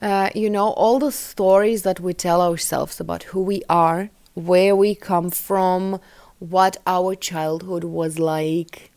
uh, 0.00 0.30
you 0.34 0.50
know 0.50 0.70
all 0.70 0.98
the 0.98 1.12
stories 1.12 1.82
that 1.82 2.00
we 2.00 2.12
tell 2.12 2.42
ourselves 2.42 2.98
about 2.98 3.22
who 3.24 3.40
we 3.42 3.62
are 3.68 4.10
where 4.34 4.74
we 4.74 4.94
come 4.94 5.30
from 5.30 6.00
what 6.38 6.76
our 6.86 7.14
childhood 7.14 7.84
was 7.84 8.18
like 8.18 8.90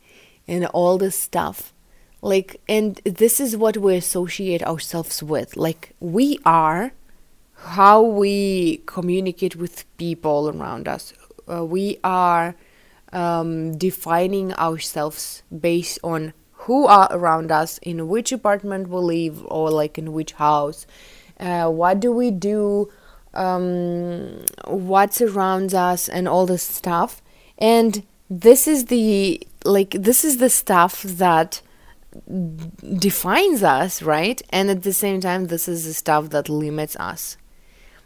and 0.48 0.66
all 0.68 0.98
this 0.98 1.16
stuff. 1.16 1.74
Like 2.22 2.60
and 2.68 2.96
this 3.04 3.40
is 3.40 3.56
what 3.56 3.78
we 3.78 3.96
associate 3.96 4.64
ourselves 4.64 5.22
with. 5.22 5.56
Like 5.56 5.92
we 6.00 6.40
are 6.44 6.94
how 7.66 8.02
we 8.02 8.82
communicate 8.86 9.56
with 9.56 9.86
people 9.98 10.50
around 10.50 10.88
us. 10.88 11.14
Uh, 11.52 11.66
we 11.66 11.98
are 12.04 12.56
um, 13.12 13.78
defining 13.78 14.54
ourselves 14.54 15.42
based 15.60 15.98
on 16.04 16.34
who 16.52 16.86
are 16.86 17.08
around 17.12 17.52
us, 17.52 17.78
in 17.80 18.08
which 18.08 18.32
apartment 18.32 18.88
we 18.90 19.30
live, 19.30 19.46
or 19.48 19.70
like 19.70 19.98
in 19.98 20.14
which 20.14 20.34
house. 20.34 20.86
Uh, 21.40 21.70
what 21.70 22.00
do 22.00 22.12
we 22.12 22.32
do? 22.32 22.92
Um, 23.34 24.46
what 24.66 25.14
surrounds 25.14 25.74
us, 25.74 26.08
and 26.08 26.28
all 26.28 26.46
this 26.46 26.64
stuff. 26.64 27.22
And 27.58 28.04
this 28.30 28.68
is 28.68 28.86
the 28.86 29.46
like 29.64 29.92
this 29.92 30.24
is 30.24 30.38
the 30.38 30.50
stuff 30.50 31.04
that 31.04 31.62
defines 32.98 33.62
us, 33.64 34.02
right? 34.02 34.42
And 34.50 34.70
at 34.70 34.84
the 34.84 34.94
same 34.94 35.20
time, 35.20 35.48
this 35.48 35.68
is 35.68 35.86
the 35.86 35.94
stuff 35.94 36.30
that 36.30 36.48
limits 36.48 36.96
us 36.96 37.38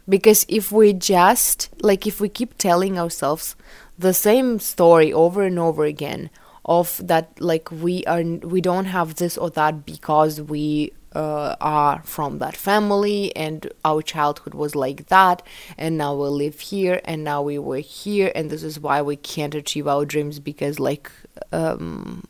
because 0.08 0.44
if 0.48 0.72
we 0.72 0.92
just 0.92 1.68
like 1.82 2.06
if 2.06 2.20
we 2.20 2.28
keep 2.28 2.56
telling 2.58 2.98
ourselves 2.98 3.56
the 3.98 4.14
same 4.14 4.58
story 4.58 5.12
over 5.12 5.42
and 5.42 5.58
over 5.58 5.84
again 5.84 6.30
of 6.64 7.00
that 7.06 7.40
like 7.40 7.70
we 7.70 8.04
are 8.04 8.22
we 8.22 8.60
don't 8.60 8.86
have 8.86 9.16
this 9.16 9.36
or 9.36 9.50
that 9.50 9.84
because 9.86 10.40
we 10.40 10.92
uh, 11.14 11.56
are 11.60 12.02
from 12.04 12.38
that 12.38 12.56
family 12.56 13.34
and 13.34 13.72
our 13.84 14.00
childhood 14.00 14.54
was 14.54 14.74
like 14.74 15.06
that 15.08 15.42
and 15.76 15.98
now 15.98 16.14
we 16.14 16.28
live 16.28 16.60
here 16.60 17.00
and 17.04 17.24
now 17.24 17.42
we 17.42 17.58
were 17.58 17.78
here 17.78 18.30
and 18.34 18.50
this 18.50 18.62
is 18.62 18.78
why 18.78 19.02
we 19.02 19.16
can't 19.16 19.54
achieve 19.54 19.88
our 19.88 20.04
dreams 20.04 20.38
because 20.38 20.78
like 20.78 21.10
um, 21.52 22.22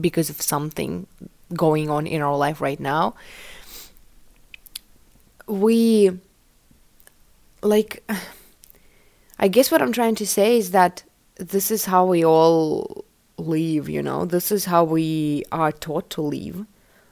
because 0.00 0.30
of 0.30 0.40
something 0.42 1.06
going 1.52 1.88
on 1.88 2.06
in 2.06 2.20
our 2.20 2.36
life 2.36 2.60
right 2.60 2.80
now 2.80 3.14
we 5.46 6.18
like 7.64 8.08
i 9.38 9.48
guess 9.48 9.70
what 9.70 9.82
i'm 9.82 9.92
trying 9.92 10.14
to 10.14 10.26
say 10.26 10.58
is 10.58 10.70
that 10.70 11.02
this 11.36 11.70
is 11.70 11.86
how 11.86 12.04
we 12.04 12.24
all 12.24 13.04
live 13.36 13.88
you 13.88 14.02
know 14.02 14.24
this 14.24 14.52
is 14.52 14.66
how 14.66 14.84
we 14.84 15.44
are 15.50 15.72
taught 15.72 16.08
to 16.10 16.22
live 16.22 16.64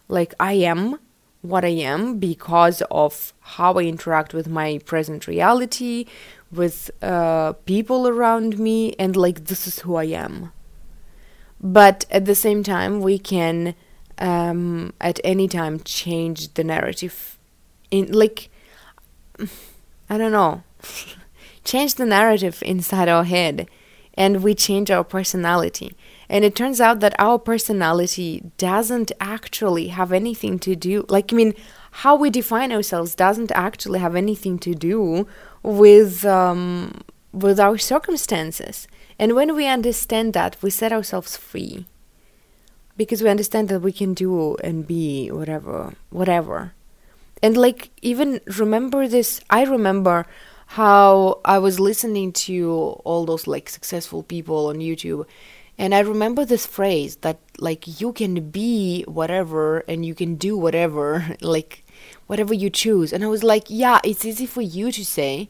like 0.08 0.34
i 0.38 0.52
am 0.52 0.98
what 1.42 1.64
I 1.64 1.68
am 1.70 2.18
because 2.18 2.82
of 2.90 3.34
how 3.40 3.74
I 3.74 3.82
interact 3.82 4.32
with 4.32 4.48
my 4.48 4.78
present 4.86 5.26
reality, 5.26 6.06
with 6.50 6.90
uh, 7.02 7.52
people 7.66 8.06
around 8.08 8.58
me, 8.58 8.94
and 8.98 9.16
like 9.16 9.46
this 9.46 9.66
is 9.66 9.80
who 9.80 9.96
I 9.96 10.04
am. 10.04 10.52
But 11.60 12.06
at 12.10 12.24
the 12.24 12.36
same 12.36 12.62
time, 12.62 13.00
we 13.00 13.18
can 13.18 13.74
um, 14.18 14.94
at 15.00 15.18
any 15.24 15.48
time 15.48 15.80
change 15.80 16.54
the 16.54 16.64
narrative. 16.64 17.38
In 17.90 18.10
like, 18.12 18.48
I 20.12 20.18
don't 20.18 20.33
know, 20.33 20.62
change 21.64 21.94
the 21.94 22.05
narrative 22.05 22.62
inside 22.66 23.09
our 23.09 23.25
head, 23.25 23.66
and 24.12 24.42
we 24.42 24.55
change 24.55 24.90
our 24.90 25.05
personality. 25.05 25.96
And 26.29 26.44
it 26.44 26.55
turns 26.55 26.83
out 26.83 27.01
that 27.01 27.14
our 27.18 27.38
personality 27.38 28.42
doesn't 28.59 29.11
actually 29.20 29.88
have 29.88 30.12
anything 30.12 30.59
to 30.59 30.77
do, 30.77 31.07
like, 31.09 31.33
I 31.33 31.37
mean, 31.37 31.55
how 32.03 32.14
we 32.14 32.29
define 32.29 32.72
ourselves 32.72 33.14
doesn't 33.14 33.53
actually 33.53 34.01
have 34.01 34.14
anything 34.14 34.59
to 34.59 34.75
do 34.75 35.27
with 35.62 36.27
um, 36.27 37.01
with 37.33 37.59
our 37.59 37.79
circumstances. 37.79 38.87
And 39.18 39.35
when 39.35 39.57
we 39.57 39.66
understand 39.66 40.35
that, 40.35 40.61
we 40.61 40.68
set 40.68 40.92
ourselves 40.92 41.38
free 41.38 41.87
because 42.98 43.22
we 43.22 43.31
understand 43.31 43.70
that 43.70 43.81
we 43.81 43.92
can 43.92 44.12
do 44.12 44.57
and 44.57 44.87
be 44.87 45.31
whatever, 45.31 45.94
whatever. 46.11 46.75
And 47.42 47.57
like 47.57 47.90
even 48.02 48.40
remember 48.59 49.09
this, 49.09 49.40
I 49.50 49.64
remember 49.64 50.26
how 50.66 51.40
I 51.44 51.59
was 51.59 51.81
listening 51.81 52.33
to 52.33 53.00
all 53.05 53.26
those 53.26 53.46
like 53.46 53.68
successful 53.68 54.22
people 54.22 54.68
on 54.68 54.76
YouTube 54.76 55.26
and 55.78 55.94
I 55.94 56.00
remember 56.00 56.44
this 56.44 56.66
phrase 56.66 57.16
that 57.16 57.38
like 57.59 58.00
you 58.00 58.12
can 58.12 58.50
be 58.50 59.02
whatever 59.05 59.78
and 59.88 60.05
you 60.05 60.14
can 60.14 60.37
do 60.37 60.57
whatever, 60.57 61.26
like 61.40 61.85
whatever 62.26 62.55
you 62.55 62.70
choose. 62.70 63.12
And 63.12 63.24
I 63.24 63.28
was 63.28 63.42
like, 63.42 63.64
yeah, 63.68 64.00
it's 64.05 64.24
easy 64.24 64.46
for 64.46 64.62
you 64.62 64.92
to 64.92 65.05
say 65.05 65.48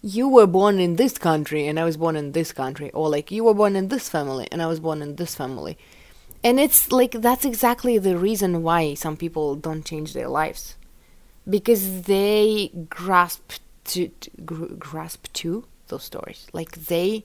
you 0.00 0.28
were 0.28 0.46
born 0.46 0.78
in 0.78 0.96
this 0.96 1.18
country 1.18 1.66
and 1.66 1.80
I 1.80 1.84
was 1.84 1.96
born 1.96 2.16
in 2.16 2.32
this 2.32 2.52
country 2.52 2.90
or 2.92 3.08
like 3.08 3.30
you 3.30 3.44
were 3.44 3.54
born 3.54 3.74
in 3.74 3.88
this 3.88 4.08
family 4.08 4.46
and 4.52 4.62
I 4.62 4.66
was 4.66 4.80
born 4.80 5.02
in 5.02 5.16
this 5.16 5.34
family. 5.34 5.76
And 6.42 6.60
it's 6.60 6.92
like 6.92 7.12
that's 7.12 7.44
exactly 7.44 7.98
the 7.98 8.16
reason 8.18 8.62
why 8.62 8.94
some 8.94 9.16
people 9.16 9.54
don't 9.54 9.84
change 9.84 10.12
their 10.12 10.28
lives. 10.28 10.76
Because 11.48 12.02
they 12.02 12.70
grasp 12.88 13.52
to, 13.84 14.08
to 14.08 14.30
gr- 14.44 14.74
grasp 14.78 15.32
to 15.34 15.66
those 15.88 16.04
stories. 16.04 16.46
Like 16.52 16.72
they 16.86 17.24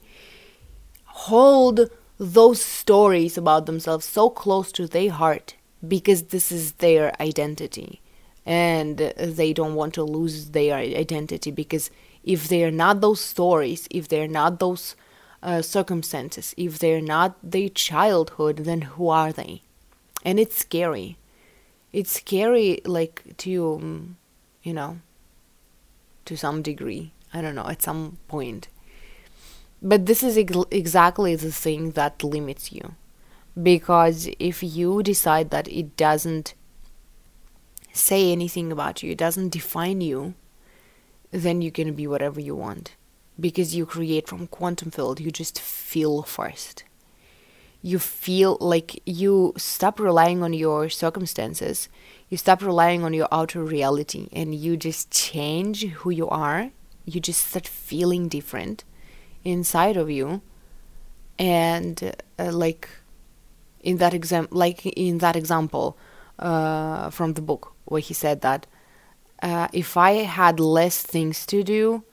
hold 1.04 1.90
those 2.18 2.62
stories 2.62 3.38
about 3.38 3.66
themselves 3.66 4.04
so 4.04 4.28
close 4.28 4.70
to 4.72 4.86
their 4.86 5.10
heart 5.10 5.54
because 5.86 6.24
this 6.24 6.52
is 6.52 6.72
their 6.72 7.14
identity. 7.20 8.00
And 8.44 8.98
they 8.98 9.52
don't 9.52 9.74
want 9.74 9.94
to 9.94 10.02
lose 10.04 10.50
their 10.50 10.76
identity 10.76 11.50
because 11.50 11.90
if 12.22 12.48
they're 12.48 12.70
not 12.70 13.00
those 13.00 13.20
stories 13.20 13.88
if 13.90 14.08
they're 14.08 14.28
not 14.28 14.60
those 14.60 14.96
uh, 15.42 15.62
circumstances 15.62 16.54
if 16.58 16.78
they're 16.78 17.00
not 17.00 17.36
their 17.42 17.68
childhood 17.70 18.58
then 18.58 18.82
who 18.82 19.08
are 19.08 19.32
they? 19.32 19.62
And 20.24 20.38
it's 20.38 20.56
scary 20.56 21.16
it's 21.92 22.12
scary 22.12 22.80
like 22.84 23.36
to 23.36 23.74
um, 23.74 24.16
you 24.62 24.72
know 24.72 24.98
to 26.24 26.36
some 26.36 26.62
degree 26.62 27.12
i 27.32 27.40
don't 27.40 27.54
know 27.54 27.68
at 27.68 27.82
some 27.82 28.18
point 28.28 28.68
but 29.82 30.06
this 30.06 30.22
is 30.22 30.36
ex- 30.36 30.56
exactly 30.70 31.34
the 31.36 31.52
thing 31.52 31.92
that 31.92 32.22
limits 32.22 32.72
you. 32.72 32.94
Because 33.60 34.28
if 34.38 34.62
you 34.62 35.02
decide 35.02 35.50
that 35.50 35.68
it 35.68 35.96
doesn't 35.96 36.54
say 37.92 38.30
anything 38.30 38.70
about 38.70 39.02
you, 39.02 39.12
it 39.12 39.18
doesn't 39.18 39.50
define 39.50 40.00
you, 40.00 40.34
then 41.30 41.62
you 41.62 41.70
can 41.70 41.94
be 41.94 42.06
whatever 42.06 42.40
you 42.40 42.54
want. 42.54 42.94
Because 43.38 43.74
you 43.74 43.86
create 43.86 44.28
from 44.28 44.46
quantum 44.46 44.90
field, 44.90 45.18
you 45.18 45.30
just 45.30 45.58
feel 45.58 46.22
first. 46.22 46.84
You 47.82 47.98
feel 47.98 48.58
like 48.60 49.00
you 49.06 49.54
stop 49.56 49.98
relying 49.98 50.42
on 50.42 50.52
your 50.52 50.88
circumstances, 50.88 51.88
you 52.28 52.36
stop 52.36 52.62
relying 52.62 53.04
on 53.04 53.14
your 53.14 53.28
outer 53.32 53.62
reality, 53.62 54.28
and 54.32 54.54
you 54.54 54.76
just 54.76 55.10
change 55.10 55.86
who 55.86 56.10
you 56.10 56.28
are. 56.28 56.70
You 57.06 57.20
just 57.20 57.48
start 57.48 57.66
feeling 57.66 58.28
different 58.28 58.84
inside 59.44 59.96
of 59.96 60.10
you 60.10 60.42
and 61.38 62.14
uh, 62.38 62.52
like 62.52 62.88
in 63.80 63.96
that 63.96 64.12
exam 64.12 64.46
like 64.50 64.84
in 64.84 65.18
that 65.18 65.34
example 65.34 65.96
uh, 66.38 67.08
from 67.08 67.32
the 67.32 67.40
book 67.40 67.72
where 67.86 68.00
he 68.00 68.12
said 68.12 68.42
that 68.42 68.66
uh, 69.42 69.68
if 69.72 69.96
I 69.96 70.12
had 70.24 70.60
less 70.60 71.02
things 71.02 71.46
to 71.46 71.62
do, 71.62 72.04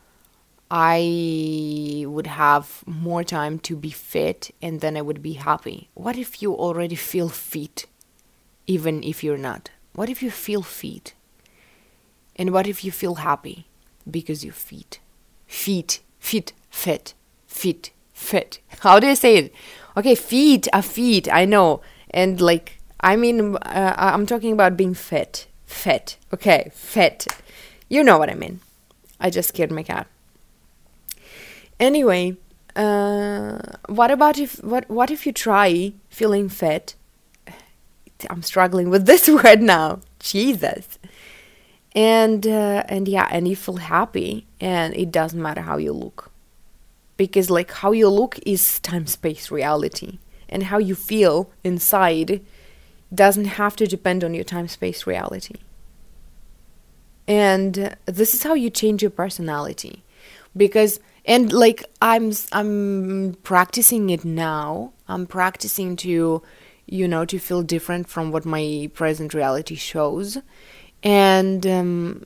I 0.69 2.03
would 2.07 2.27
have 2.27 2.83
more 2.85 3.23
time 3.23 3.59
to 3.59 3.75
be 3.75 3.89
fit 3.89 4.51
and 4.61 4.81
then 4.81 4.97
I 4.97 5.01
would 5.01 5.21
be 5.21 5.33
happy. 5.33 5.89
What 5.93 6.17
if 6.17 6.41
you 6.41 6.53
already 6.53 6.95
feel 6.95 7.29
fit, 7.29 7.85
even 8.65 9.03
if 9.03 9.23
you're 9.23 9.37
not? 9.37 9.69
What 9.93 10.09
if 10.09 10.21
you 10.21 10.29
feel 10.29 10.61
fit? 10.61 11.13
And 12.35 12.51
what 12.51 12.67
if 12.67 12.83
you 12.83 12.91
feel 12.91 13.15
happy 13.15 13.67
because 14.09 14.43
you're 14.43 14.53
fit? 14.53 14.99
Fit, 15.47 16.01
fit, 16.19 16.53
fit 16.69 17.13
fit 17.47 17.91
fit 18.13 18.59
how 18.79 18.99
do 18.99 19.07
you 19.07 19.15
say 19.15 19.37
it 19.37 19.53
okay 19.95 20.13
feet 20.15 20.67
a 20.73 20.81
feet 20.81 21.31
i 21.31 21.45
know 21.45 21.81
and 22.11 22.41
like 22.41 22.79
i 22.99 23.15
mean 23.15 23.55
uh, 23.57 23.93
i'm 23.97 24.25
talking 24.25 24.51
about 24.53 24.77
being 24.77 24.93
fit 24.93 25.47
fit 25.65 26.17
okay 26.33 26.69
fit 26.73 27.27
you 27.89 28.03
know 28.03 28.17
what 28.17 28.29
i 28.29 28.33
mean 28.33 28.59
i 29.19 29.29
just 29.29 29.49
scared 29.49 29.71
my 29.71 29.83
cat 29.83 30.07
anyway 31.79 32.35
uh, 32.77 33.57
what 33.87 34.11
about 34.11 34.37
if 34.37 34.63
what 34.63 34.87
what 34.87 35.09
if 35.09 35.25
you 35.25 35.33
try 35.33 35.93
feeling 36.09 36.47
fat? 36.47 36.93
i'm 38.29 38.43
struggling 38.43 38.89
with 38.89 39.05
this 39.05 39.27
word 39.43 39.61
now. 39.61 39.99
Jesus. 40.19 40.99
And 41.93 42.45
uh, 42.45 42.83
and 42.87 43.07
yeah 43.07 43.27
and 43.31 43.47
you 43.47 43.55
feel 43.55 43.77
happy 43.77 44.45
and 44.61 44.93
it 44.93 45.11
doesn't 45.11 45.41
matter 45.41 45.61
how 45.61 45.77
you 45.77 45.91
look. 45.91 46.31
Because 47.17 47.49
like 47.49 47.71
how 47.71 47.91
you 47.91 48.09
look 48.09 48.39
is 48.45 48.79
time 48.81 49.07
space 49.07 49.49
reality 49.49 50.19
and 50.47 50.63
how 50.63 50.77
you 50.77 50.93
feel 50.93 51.49
inside 51.63 52.45
doesn't 53.11 53.45
have 53.45 53.75
to 53.77 53.87
depend 53.87 54.23
on 54.23 54.35
your 54.35 54.43
time 54.43 54.67
space 54.67 55.07
reality. 55.07 55.55
And 57.27 57.95
this 58.05 58.35
is 58.35 58.43
how 58.43 58.53
you 58.53 58.69
change 58.69 59.01
your 59.01 59.11
personality. 59.11 60.03
Because 60.55 60.99
and 61.27 61.53
like 61.53 61.83
i'm 62.01 62.31
i'm 62.51 63.37
practicing 63.43 64.09
it 64.09 64.25
now 64.25 64.91
i'm 65.07 65.27
practicing 65.27 65.95
to 65.95 66.41
you 66.87 67.07
know 67.07 67.25
to 67.25 67.37
feel 67.37 67.61
different 67.61 68.09
from 68.09 68.31
what 68.31 68.45
my 68.45 68.89
present 68.95 69.33
reality 69.33 69.75
shows 69.75 70.39
and 71.03 71.65
um, 71.67 72.23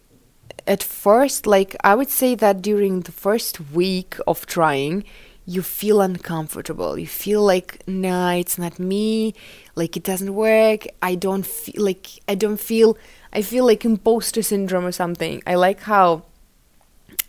at 0.68 0.84
first, 0.84 1.46
like 1.46 1.76
I 1.84 1.96
would 1.96 2.10
say 2.10 2.36
that 2.36 2.62
during 2.62 3.02
the 3.02 3.12
first 3.12 3.60
week 3.72 4.16
of 4.28 4.46
trying, 4.46 5.04
you 5.46 5.62
feel 5.62 6.02
uncomfortable. 6.02 6.98
You 6.98 7.08
feel 7.08 7.44
like, 7.44 7.84
nah, 7.88 8.32
it's 8.32 8.58
not 8.58 8.80
me. 8.80 9.34
Like 9.76 9.98
it 9.98 10.04
doesn't 10.04 10.34
work. 10.34 10.88
I 11.02 11.16
don't 11.16 11.46
feel 11.46 11.84
like 11.84 12.08
I 12.28 12.36
don't 12.36 12.60
feel. 12.60 12.98
I 13.34 13.42
feel 13.42 13.66
like 13.66 13.86
imposter 13.86 14.42
syndrome 14.42 14.86
or 14.86 14.92
something. 14.92 15.42
I 15.48 15.56
like 15.56 15.82
how 15.82 16.24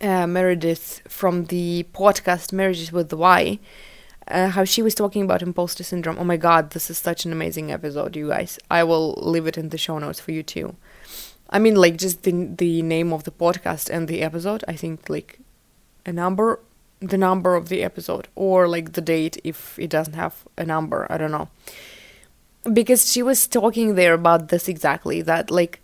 uh, 0.03 0.27
Meredith 0.27 1.01
from 1.07 1.45
the 1.45 1.85
podcast 1.93 2.51
Marriages 2.51 2.91
with 2.91 3.09
the 3.09 3.17
Y, 3.17 3.59
uh, 4.27 4.49
how 4.49 4.65
she 4.65 4.81
was 4.81 4.93
talking 4.93 5.23
about 5.23 5.41
imposter 5.41 5.83
syndrome. 5.83 6.19
Oh 6.19 6.23
my 6.23 6.37
god, 6.37 6.71
this 6.71 6.89
is 6.89 6.97
such 6.97 7.25
an 7.25 7.31
amazing 7.31 7.71
episode, 7.71 8.15
you 8.15 8.27
guys. 8.29 8.59
I 8.69 8.83
will 8.83 9.13
leave 9.13 9.47
it 9.47 9.57
in 9.57 9.69
the 9.69 9.77
show 9.77 9.97
notes 9.97 10.19
for 10.19 10.31
you 10.31 10.43
too. 10.43 10.75
I 11.49 11.59
mean, 11.59 11.75
like 11.75 11.97
just 11.97 12.23
the 12.23 12.31
the 12.31 12.81
name 12.81 13.13
of 13.13 13.23
the 13.23 13.31
podcast 13.31 13.89
and 13.89 14.07
the 14.07 14.21
episode. 14.21 14.63
I 14.67 14.75
think 14.75 15.09
like 15.09 15.39
a 16.05 16.11
number 16.11 16.59
the 16.99 17.17
number 17.17 17.55
of 17.55 17.67
the 17.67 17.83
episode 17.83 18.29
or 18.33 18.67
like 18.67 18.93
the 18.93 19.01
date 19.01 19.37
if 19.43 19.77
it 19.77 19.89
doesn't 19.89 20.13
have 20.13 20.43
a 20.57 20.65
number. 20.65 21.07
I 21.09 21.17
don't 21.17 21.31
know. 21.31 21.49
Because 22.71 23.11
she 23.11 23.21
was 23.21 23.45
talking 23.45 23.95
there 23.95 24.13
about 24.13 24.47
this 24.47 24.69
exactly 24.69 25.21
that 25.21 25.51
like 25.51 25.81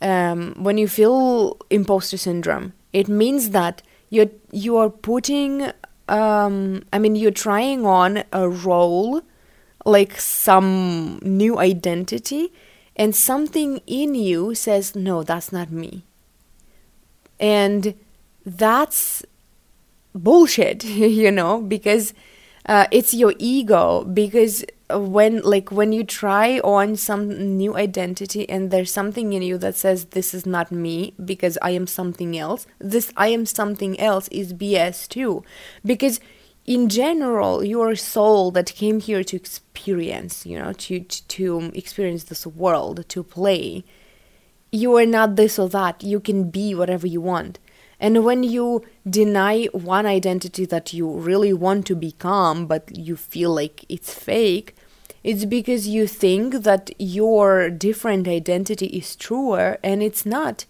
um, 0.00 0.54
when 0.56 0.78
you 0.78 0.86
feel 0.86 1.58
imposter 1.70 2.16
syndrome, 2.16 2.72
it 2.92 3.08
means 3.08 3.50
that 3.50 3.82
you're 4.08 4.30
you 4.50 4.76
are 4.76 4.90
putting 4.90 5.70
um, 6.08 6.82
I 6.92 6.98
mean 6.98 7.16
you're 7.16 7.30
trying 7.30 7.86
on 7.86 8.24
a 8.32 8.48
role 8.48 9.22
like 9.84 10.20
some 10.20 11.18
new 11.22 11.58
identity 11.58 12.52
and 12.96 13.14
something 13.14 13.80
in 13.86 14.14
you 14.14 14.54
says 14.54 14.94
no 14.94 15.22
that's 15.22 15.52
not 15.52 15.70
me. 15.70 16.04
And 17.38 17.94
that's 18.44 19.24
bullshit 20.14 20.84
you 20.84 21.30
know 21.30 21.60
because 21.62 22.12
uh, 22.66 22.86
it's 22.90 23.14
your 23.14 23.34
ego 23.38 24.04
because 24.04 24.64
when 24.98 25.40
like 25.42 25.70
when 25.70 25.92
you 25.92 26.04
try 26.04 26.58
on 26.60 26.96
some 26.96 27.56
new 27.56 27.76
identity 27.76 28.48
and 28.48 28.70
there's 28.70 28.92
something 28.92 29.32
in 29.32 29.42
you 29.42 29.58
that 29.58 29.76
says 29.76 30.06
this 30.06 30.34
is 30.34 30.46
not 30.46 30.72
me 30.72 31.14
because 31.24 31.56
i 31.62 31.70
am 31.70 31.86
something 31.86 32.36
else 32.36 32.66
this 32.78 33.12
i 33.16 33.28
am 33.28 33.46
something 33.46 33.98
else 34.00 34.28
is 34.28 34.52
bs 34.52 35.08
too. 35.08 35.42
Because 35.84 36.20
in 36.66 36.88
general 36.88 37.64
your 37.64 37.96
soul 37.96 38.50
that 38.50 38.74
came 38.74 39.00
here 39.00 39.24
to 39.24 39.36
experience 39.36 40.44
you 40.44 40.58
know 40.58 40.72
to 40.74 41.00
to, 41.00 41.70
experience 41.74 42.24
this 42.24 42.46
world 42.46 43.08
to 43.08 43.22
play 43.22 43.84
you 44.72 44.96
are 44.96 45.06
not 45.06 45.36
this 45.36 45.58
or 45.58 45.68
that. 45.70 46.02
You 46.02 46.20
can 46.20 46.50
be 46.50 46.74
whatever 46.74 47.06
you 47.06 47.20
want. 47.20 47.58
And 47.98 48.24
when 48.24 48.42
you 48.42 48.84
deny 49.08 49.64
one 49.66 50.06
identity 50.06 50.64
that 50.66 50.92
you 50.92 51.10
really 51.10 51.52
want 51.52 51.86
to 51.86 51.94
become, 51.94 52.66
but 52.66 52.96
you 52.96 53.16
feel 53.16 53.54
like 53.54 53.84
it's 53.88 54.14
fake, 54.14 54.74
it's 55.22 55.44
because 55.44 55.86
you 55.86 56.06
think 56.06 56.62
that 56.62 56.90
your 56.98 57.68
different 57.70 58.26
identity 58.26 58.86
is 58.86 59.16
truer 59.16 59.78
and 59.82 60.02
it's 60.02 60.24
not. 60.24 60.64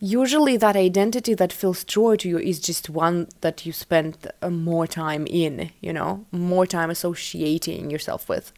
Usually, 0.00 0.56
that 0.58 0.76
identity 0.76 1.34
that 1.34 1.52
feels 1.52 1.84
truer 1.84 2.16
to 2.18 2.28
you 2.28 2.38
is 2.38 2.60
just 2.60 2.90
one 2.90 3.28
that 3.40 3.64
you 3.64 3.72
spend 3.72 4.30
uh, 4.42 4.50
more 4.50 4.86
time 4.86 5.26
in, 5.28 5.70
you 5.80 5.92
know, 5.92 6.26
more 6.30 6.66
time 6.66 6.90
associating 6.90 7.90
yourself 7.90 8.28
with. 8.28 8.52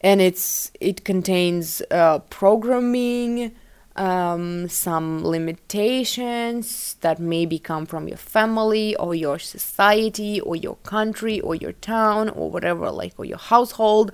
And 0.00 0.20
it's 0.20 0.72
it 0.78 1.04
contains 1.04 1.80
uh, 1.90 2.18
programming, 2.28 3.52
um, 3.96 4.68
some 4.68 5.24
limitations 5.24 6.96
that 7.00 7.18
maybe 7.18 7.58
come 7.58 7.86
from 7.86 8.08
your 8.08 8.16
family 8.16 8.94
or 8.96 9.14
your 9.14 9.38
society 9.38 10.40
or 10.40 10.56
your 10.56 10.76
country 10.76 11.40
or 11.40 11.54
your 11.54 11.72
town 11.72 12.28
or 12.28 12.50
whatever, 12.50 12.90
like, 12.90 13.14
or 13.18 13.24
your 13.24 13.38
household 13.38 14.12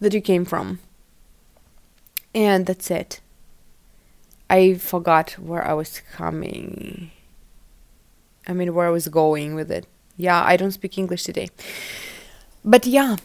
that 0.00 0.12
you 0.12 0.20
came 0.20 0.44
from. 0.44 0.80
And 2.34 2.66
that's 2.66 2.90
it. 2.90 3.20
I 4.48 4.74
forgot 4.74 5.32
where 5.32 5.66
I 5.66 5.74
was 5.74 6.00
coming. 6.12 7.10
I 8.46 8.52
mean, 8.52 8.74
where 8.74 8.86
I 8.86 8.90
was 8.90 9.08
going 9.08 9.54
with 9.54 9.70
it. 9.70 9.86
Yeah, 10.16 10.42
I 10.44 10.56
don't 10.56 10.72
speak 10.72 10.98
English 10.98 11.22
today. 11.24 11.48
But 12.64 12.86
yeah 12.86 13.16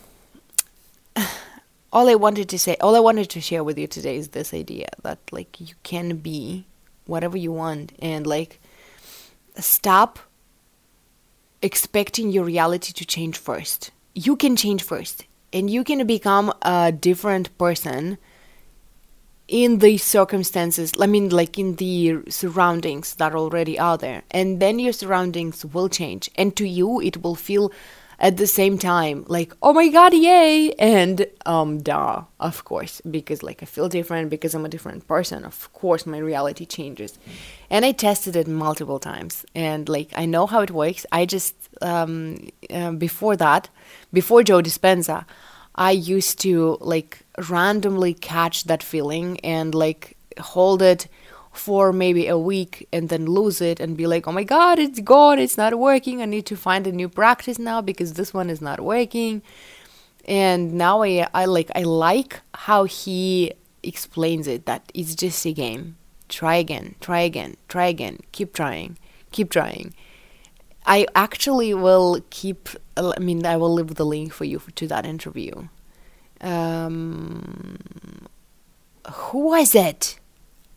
all 1.96 2.10
I 2.10 2.16
wanted 2.16 2.50
to 2.50 2.60
say, 2.60 2.76
all 2.82 2.94
I 2.98 3.00
wanted 3.00 3.30
to 3.30 3.40
share 3.40 3.64
with 3.64 3.80
you 3.80 3.88
today 3.88 4.18
is 4.18 4.28
this 4.28 4.54
idea 4.54 4.90
that 5.04 5.20
like 5.32 5.62
you 5.62 5.76
can 5.84 6.18
be 6.18 6.66
whatever 7.06 7.38
you 7.38 7.54
want 7.54 7.94
and 8.00 8.28
like 8.28 8.60
stop 9.56 10.20
expecting 11.62 12.32
your 12.32 12.44
reality 12.44 12.92
to 12.92 13.06
change 13.06 13.38
first. 13.38 13.92
You 14.14 14.36
can 14.36 14.58
change 14.58 14.84
first 14.84 15.26
and 15.54 15.70
you 15.70 15.86
can 15.86 16.06
become 16.06 16.54
a 16.64 16.92
different 16.92 17.58
person 17.58 18.18
in 19.48 19.78
the 19.78 19.96
circumstances 19.96 20.92
i 21.00 21.06
mean 21.06 21.30
like 21.30 21.60
in 21.60 21.76
the 21.76 22.18
surroundings 22.28 23.14
that 23.18 23.36
already 23.36 23.78
are 23.78 23.96
there 23.96 24.24
and 24.32 24.60
then 24.60 24.80
your 24.80 24.92
surroundings 24.92 25.64
will 25.64 25.88
change 25.88 26.32
and 26.36 26.56
to 26.56 26.68
you 26.68 27.00
it 27.00 27.22
will 27.22 27.36
feel 27.36 27.72
at 28.20 28.38
the 28.38 28.48
same 28.48 28.78
time 28.78 29.26
like 29.28 29.54
oh 29.62 29.74
my 29.74 29.88
god 29.90 30.14
yay. 30.14 30.74
And 30.80 31.28
um 31.46 31.80
duh 31.80 32.24
of 32.40 32.64
course 32.66 33.02
because 33.10 33.44
like 33.44 33.62
i 33.62 33.66
feel 33.66 33.90
different 33.90 34.30
because 34.30 34.54
i'm 34.54 34.66
a 34.66 34.70
different 34.70 35.08
person 35.08 35.44
of 35.44 35.72
course 35.74 36.06
my 36.06 36.18
reality 36.18 36.66
changes. 36.66 37.18
And 37.70 37.86
i 37.86 37.92
tested 37.92 38.36
it 38.36 38.48
multiple 38.48 39.00
times. 39.00 39.46
And 39.54 39.90
like 39.90 40.10
i 40.16 40.26
know 40.26 40.46
how 40.48 40.62
it 40.62 40.72
works. 40.72 41.06
I 41.12 41.26
just 41.26 41.56
um 41.82 42.50
uh, 42.70 42.92
before 42.92 43.36
that 43.36 43.70
before 44.14 44.44
joe 44.44 44.62
dispenza 44.62 45.26
i 45.76 45.92
used 45.92 46.40
to 46.40 46.78
like 46.80 47.20
randomly 47.50 48.14
catch 48.14 48.64
that 48.66 48.82
feeling 48.82 49.40
and 49.42 49.76
like 49.76 50.16
hold 50.40 50.82
it 50.82 51.08
for 51.58 51.94
maybe 51.94 52.28
a 52.28 52.38
week 52.38 52.88
and 52.92 53.10
then 53.10 53.26
lose 53.26 53.62
it 53.62 53.80
and 53.80 53.98
be 53.98 54.08
like, 54.08 54.28
oh 54.28 54.32
my 54.32 54.44
god, 54.44 54.80
it's 54.80 55.00
gone, 55.00 55.40
it's 55.40 55.58
not 55.58 55.80
working. 55.80 56.22
I 56.22 56.26
need 56.26 56.46
to 56.48 56.56
find 56.56 56.86
a 56.88 56.92
new 56.92 57.10
practice 57.10 57.60
now 57.60 57.82
because 57.82 58.14
this 58.14 58.34
one 58.34 58.50
is 58.50 58.62
not 58.62 58.80
working. 58.82 59.42
And 60.26 60.74
now 60.74 61.04
I, 61.04 61.28
I 61.34 61.46
like 61.46 61.72
I 61.76 61.84
like 61.84 62.42
how 62.54 62.86
he 62.86 63.54
explains 63.84 64.48
it 64.48 64.66
that 64.66 64.92
it's 64.94 65.16
just 65.16 65.46
a 65.46 65.54
game. 65.54 65.98
Try 66.28 66.56
again, 66.56 66.96
try 67.00 67.22
again, 67.22 67.56
try 67.68 67.86
again, 67.86 68.20
keep 68.32 68.54
trying, 68.54 68.98
keep 69.32 69.52
trying. 69.52 69.94
I 70.86 71.08
actually 71.16 71.74
will 71.74 72.22
keep. 72.30 72.70
I 72.98 73.20
mean, 73.20 73.46
I 73.46 73.58
will 73.58 73.74
leave 73.74 73.96
the 73.96 74.06
link 74.06 74.34
for 74.34 74.46
you 74.46 74.62
to 74.76 74.88
that 74.88 75.06
interview. 75.06 75.68
Um, 76.42 78.28
who 79.12 79.40
was 79.40 79.76
it? 79.76 80.20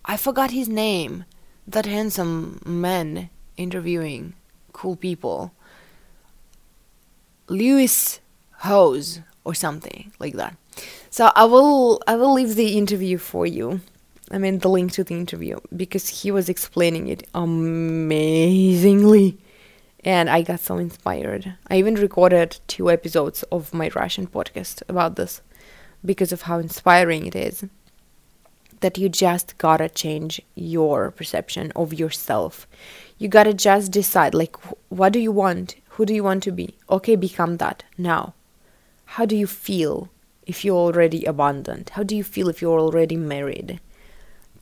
I 0.09 0.17
forgot 0.17 0.53
his 0.53 0.71
name. 0.71 1.27
That 1.67 1.85
handsome 1.85 2.63
man 2.65 3.29
interviewing 3.59 4.33
cool 4.73 4.97
people. 4.97 5.53
Lewis 7.49 8.21
Howes 8.61 9.21
or 9.45 9.55
something 9.55 10.11
like 10.19 10.33
that. 10.35 10.57
So 11.11 11.31
I 11.37 11.45
will 11.45 12.01
I 12.07 12.17
will 12.17 12.33
leave 12.33 12.55
the 12.55 12.79
interview 12.79 13.19
for 13.19 13.47
you. 13.47 13.83
I 14.31 14.39
mean 14.39 14.61
the 14.61 14.71
link 14.71 14.93
to 14.93 15.05
the 15.05 15.15
interview 15.15 15.59
because 15.77 16.23
he 16.23 16.31
was 16.31 16.49
explaining 16.49 17.09
it 17.09 17.27
amazingly 17.35 19.39
and 20.05 20.31
I 20.31 20.43
got 20.43 20.61
so 20.61 20.79
inspired. 20.79 21.55
I 21.69 21.77
even 21.77 21.97
recorded 21.97 22.61
two 22.67 22.91
episodes 22.91 23.43
of 23.53 23.75
my 23.75 23.91
Russian 23.95 24.27
podcast 24.27 24.83
about 24.89 25.17
this 25.17 25.43
because 26.05 26.33
of 26.33 26.43
how 26.43 26.59
inspiring 26.59 27.27
it 27.27 27.37
is 27.37 27.65
that 28.81 28.99
you 28.99 29.09
just 29.09 29.59
gotta 29.59 29.89
change 29.89 30.41
your 30.55 31.11
perception 31.11 31.73
of 31.75 31.93
yourself. 31.95 32.67
You 33.19 33.29
gotta 33.29 33.55
just 33.55 33.93
decide, 33.93 34.35
like, 34.35 34.57
what 34.89 35.13
do 35.13 35.19
you 35.19 35.33
want? 35.33 35.77
Who 35.91 36.07
do 36.07 36.15
you 36.15 36.23
want 36.23 36.43
to 36.45 36.53
be? 36.53 36.77
Okay, 36.89 37.17
become 37.17 37.57
that 37.57 37.85
now. 37.97 38.35
How 39.05 39.27
do 39.27 39.37
you 39.37 39.47
feel 39.47 40.11
if 40.47 40.65
you're 40.65 40.77
already 40.77 41.25
abundant? 41.25 41.91
How 41.91 42.03
do 42.03 42.15
you 42.15 42.23
feel 42.23 42.49
if 42.49 42.63
you're 42.63 42.79
already 42.79 43.17
married 43.17 43.81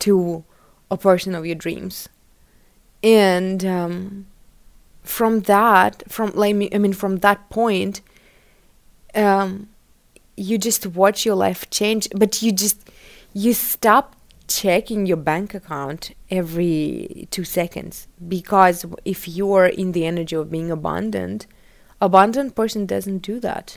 to 0.00 0.44
a 0.90 0.96
person 0.96 1.34
of 1.34 1.44
your 1.44 1.56
dreams? 1.56 2.08
And 3.02 3.64
um, 3.64 4.26
from 5.02 5.40
that, 5.40 6.02
from 6.10 6.30
like 6.34 6.54
I 6.74 6.78
mean, 6.78 6.92
from 6.92 7.18
that 7.18 7.50
point, 7.50 8.00
um, 9.14 9.68
you 10.36 10.58
just 10.58 10.86
watch 10.86 11.24
your 11.24 11.36
life 11.36 11.68
change, 11.70 12.08
but 12.14 12.42
you 12.42 12.52
just 12.52 12.88
you 13.36 13.52
stop 13.52 14.16
checking 14.48 15.04
your 15.04 15.18
bank 15.18 15.52
account 15.52 16.12
every 16.30 17.28
two 17.30 17.44
seconds 17.44 18.08
because 18.26 18.86
if 19.04 19.28
you 19.28 19.52
are 19.52 19.66
in 19.66 19.92
the 19.92 20.06
energy 20.06 20.34
of 20.34 20.50
being 20.50 20.70
abundant 20.70 21.46
abundant 22.00 22.54
person 22.54 22.86
doesn't 22.86 23.18
do 23.18 23.38
that. 23.40 23.76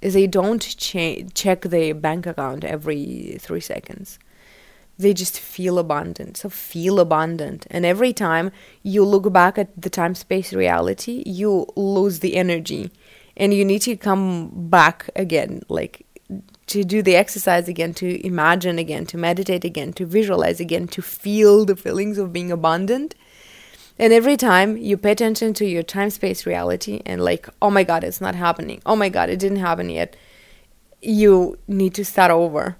They 0.00 0.26
don't 0.26 0.62
check 0.76 1.60
their 1.62 1.94
bank 1.94 2.26
account 2.26 2.64
every 2.64 3.36
three 3.38 3.60
seconds. 3.60 4.18
They 4.98 5.14
just 5.14 5.38
feel 5.38 5.78
abundant 5.78 6.36
so 6.38 6.48
feel 6.48 6.98
abundant 6.98 7.68
and 7.70 7.86
every 7.86 8.12
time 8.12 8.50
you 8.82 9.04
look 9.04 9.32
back 9.32 9.58
at 9.58 9.80
the 9.80 9.90
time 9.90 10.16
space 10.16 10.52
reality 10.52 11.22
you 11.24 11.66
lose 11.76 12.18
the 12.18 12.34
energy. 12.34 12.90
And 13.36 13.54
you 13.54 13.64
need 13.64 13.82
to 13.82 13.96
come 13.96 14.50
back 14.68 15.08
again 15.14 15.62
like 15.68 16.04
to 16.70 16.84
do 16.84 17.02
the 17.02 17.16
exercise 17.16 17.68
again, 17.68 17.92
to 17.94 18.24
imagine 18.26 18.78
again, 18.78 19.04
to 19.06 19.18
meditate 19.18 19.64
again, 19.64 19.92
to 19.94 20.06
visualize 20.06 20.60
again, 20.60 20.86
to 20.88 21.02
feel 21.02 21.64
the 21.64 21.76
feelings 21.76 22.16
of 22.16 22.32
being 22.32 22.50
abundant. 22.50 23.14
And 23.98 24.12
every 24.12 24.36
time 24.36 24.76
you 24.76 24.96
pay 24.96 25.12
attention 25.12 25.52
to 25.54 25.66
your 25.66 25.82
time 25.82 26.10
space 26.10 26.46
reality 26.46 27.02
and, 27.04 27.22
like, 27.22 27.48
oh 27.60 27.70
my 27.70 27.84
God, 27.84 28.04
it's 28.04 28.20
not 28.20 28.34
happening. 28.34 28.80
Oh 28.86 28.96
my 28.96 29.08
God, 29.08 29.28
it 29.28 29.38
didn't 29.38 29.58
happen 29.58 29.90
yet. 29.90 30.16
You 31.02 31.58
need 31.66 31.94
to 31.94 32.04
start 32.04 32.30
over. 32.30 32.76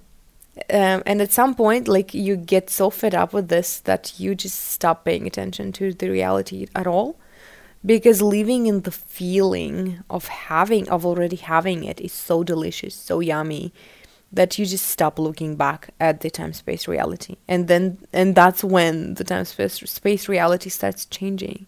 Um, 0.69 1.03
and 1.05 1.21
at 1.21 1.31
some 1.31 1.53
point, 1.53 1.87
like, 1.87 2.13
you 2.13 2.35
get 2.35 2.69
so 2.69 2.89
fed 2.89 3.13
up 3.13 3.33
with 3.33 3.49
this 3.49 3.79
that 3.81 4.19
you 4.19 4.35
just 4.35 4.59
stop 4.71 5.05
paying 5.05 5.27
attention 5.27 5.71
to 5.73 5.93
the 5.93 6.09
reality 6.09 6.67
at 6.75 6.87
all 6.87 7.19
because 7.85 8.21
living 8.21 8.67
in 8.67 8.81
the 8.81 8.91
feeling 8.91 10.03
of 10.09 10.27
having 10.27 10.87
of 10.89 11.05
already 11.05 11.35
having 11.35 11.83
it 11.83 11.99
is 11.99 12.13
so 12.13 12.43
delicious 12.43 12.93
so 12.95 13.19
yummy 13.19 13.73
that 14.33 14.57
you 14.57 14.65
just 14.65 14.85
stop 14.87 15.19
looking 15.19 15.55
back 15.55 15.89
at 15.99 16.21
the 16.21 16.29
time 16.29 16.53
space 16.53 16.87
reality. 16.87 17.35
And 17.47 17.67
then 17.67 17.97
and 18.13 18.35
that's 18.35 18.63
when 18.63 19.15
the 19.15 19.23
time 19.23 19.45
space 19.45 19.75
space 19.89 20.29
reality 20.29 20.69
starts 20.69 21.05
changing. 21.05 21.67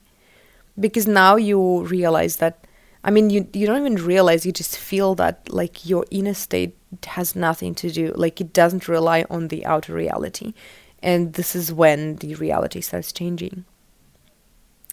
Because 0.79 1.07
now 1.07 1.35
you 1.35 1.83
realize 1.83 2.37
that 2.37 2.65
i 3.03 3.11
mean 3.11 3.29
you 3.29 3.47
you 3.53 3.67
don't 3.67 3.85
even 3.85 4.03
realize 4.03 4.45
you 4.45 4.51
just 4.51 4.77
feel 4.77 5.13
that 5.13 5.47
like 5.49 5.85
your 5.85 6.05
inner 6.09 6.33
state 6.33 6.75
has 7.05 7.35
nothing 7.35 7.75
to 7.75 7.91
do 7.91 8.13
like 8.15 8.39
it 8.39 8.53
doesn't 8.53 8.87
rely 8.87 9.25
on 9.29 9.49
the 9.49 9.65
outer 9.65 9.93
reality. 9.93 10.53
And 11.01 11.33
this 11.33 11.53
is 11.53 11.73
when 11.73 12.15
the 12.17 12.35
reality 12.35 12.79
starts 12.79 13.11
changing 13.11 13.65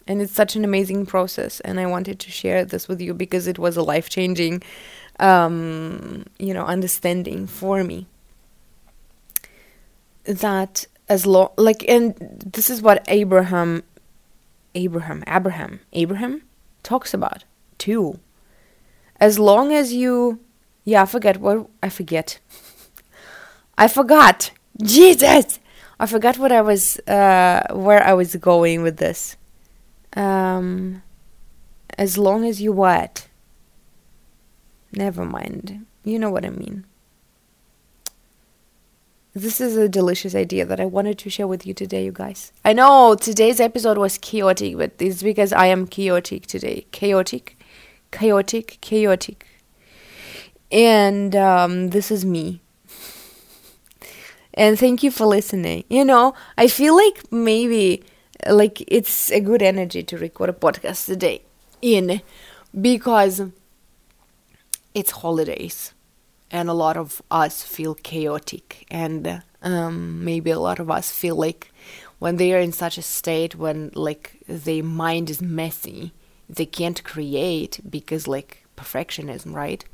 and 0.07 0.21
it's 0.21 0.33
such 0.33 0.55
an 0.55 0.63
amazing 0.63 1.05
process 1.05 1.59
and 1.61 1.79
i 1.79 1.85
wanted 1.85 2.19
to 2.19 2.31
share 2.31 2.65
this 2.65 2.87
with 2.87 2.99
you 3.01 3.13
because 3.13 3.47
it 3.47 3.59
was 3.59 3.77
a 3.77 3.83
life 3.83 4.09
changing 4.09 4.61
um, 5.21 6.25
you 6.39 6.53
know 6.53 6.65
understanding 6.65 7.47
for 7.47 7.83
me. 7.83 8.07
That 10.25 10.85
as 11.07 11.25
long 11.25 11.49
like 11.57 11.87
and 11.87 12.15
this 12.45 12.69
is 12.69 12.81
what 12.81 13.03
abraham 13.07 13.83
abraham 14.75 15.23
abraham 15.27 15.79
abraham 15.93 16.41
talks 16.83 17.13
about 17.13 17.43
too. 17.77 18.19
As 19.19 19.39
long 19.39 19.71
as 19.71 19.93
you 19.93 20.39
yeah 20.83 21.03
i 21.03 21.05
forget 21.05 21.37
what 21.37 21.67
i 21.81 21.89
forget. 21.89 22.39
I 23.77 23.87
forgot. 23.87 24.51
Jesus! 24.83 25.59
I 25.99 26.05
forgot 26.05 26.37
what 26.37 26.51
i 26.51 26.61
was 26.61 26.99
uh 27.07 27.67
where 27.71 28.03
i 28.03 28.13
was 28.13 28.35
going 28.35 28.83
with 28.83 28.97
this 28.97 29.37
um, 30.15 31.01
as 31.97 32.17
long 32.17 32.45
as 32.45 32.61
you 32.61 32.71
what? 32.71 33.27
Never 34.91 35.25
mind. 35.25 35.85
You 36.03 36.19
know 36.19 36.29
what 36.29 36.45
I 36.45 36.49
mean. 36.49 36.85
This 39.33 39.61
is 39.61 39.77
a 39.77 39.87
delicious 39.87 40.35
idea 40.35 40.65
that 40.65 40.81
I 40.81 40.85
wanted 40.85 41.17
to 41.19 41.29
share 41.29 41.47
with 41.47 41.65
you 41.65 41.73
today, 41.73 42.03
you 42.03 42.11
guys. 42.11 42.51
I 42.65 42.73
know 42.73 43.15
today's 43.15 43.61
episode 43.61 43.97
was 43.97 44.17
chaotic, 44.17 44.77
but 44.77 44.91
it's 44.99 45.23
because 45.23 45.53
I 45.53 45.67
am 45.67 45.87
chaotic 45.87 46.47
today. 46.47 46.85
Chaotic, 46.91 47.57
chaotic, 48.11 48.77
chaotic. 48.81 49.47
And 50.69 51.33
um, 51.33 51.91
this 51.91 52.11
is 52.11 52.25
me. 52.25 52.59
and 54.53 54.77
thank 54.77 55.01
you 55.01 55.11
for 55.11 55.25
listening. 55.25 55.85
You 55.89 56.03
know, 56.03 56.33
I 56.57 56.67
feel 56.67 56.93
like 56.97 57.31
maybe 57.31 58.03
like 58.49 58.83
it's 58.87 59.31
a 59.31 59.39
good 59.39 59.61
energy 59.61 60.03
to 60.03 60.17
record 60.17 60.49
a 60.49 60.53
podcast 60.53 61.05
today 61.05 61.41
in 61.81 62.21
because 62.79 63.41
it's 64.93 65.11
holidays 65.11 65.93
and 66.49 66.69
a 66.69 66.73
lot 66.73 66.97
of 66.97 67.21
us 67.31 67.63
feel 67.63 67.95
chaotic 67.95 68.85
and 68.91 69.41
um, 69.61 70.23
maybe 70.23 70.51
a 70.51 70.59
lot 70.59 70.79
of 70.79 70.89
us 70.89 71.11
feel 71.11 71.35
like 71.35 71.71
when 72.19 72.37
they 72.37 72.53
are 72.53 72.59
in 72.59 72.71
such 72.71 72.97
a 72.97 73.01
state 73.01 73.55
when 73.55 73.91
like 73.93 74.37
their 74.47 74.83
mind 74.83 75.29
is 75.29 75.41
messy 75.41 76.11
they 76.49 76.65
can't 76.65 77.03
create 77.03 77.79
because 77.89 78.27
like 78.27 78.65
perfectionism 78.75 79.53
right? 79.53 79.85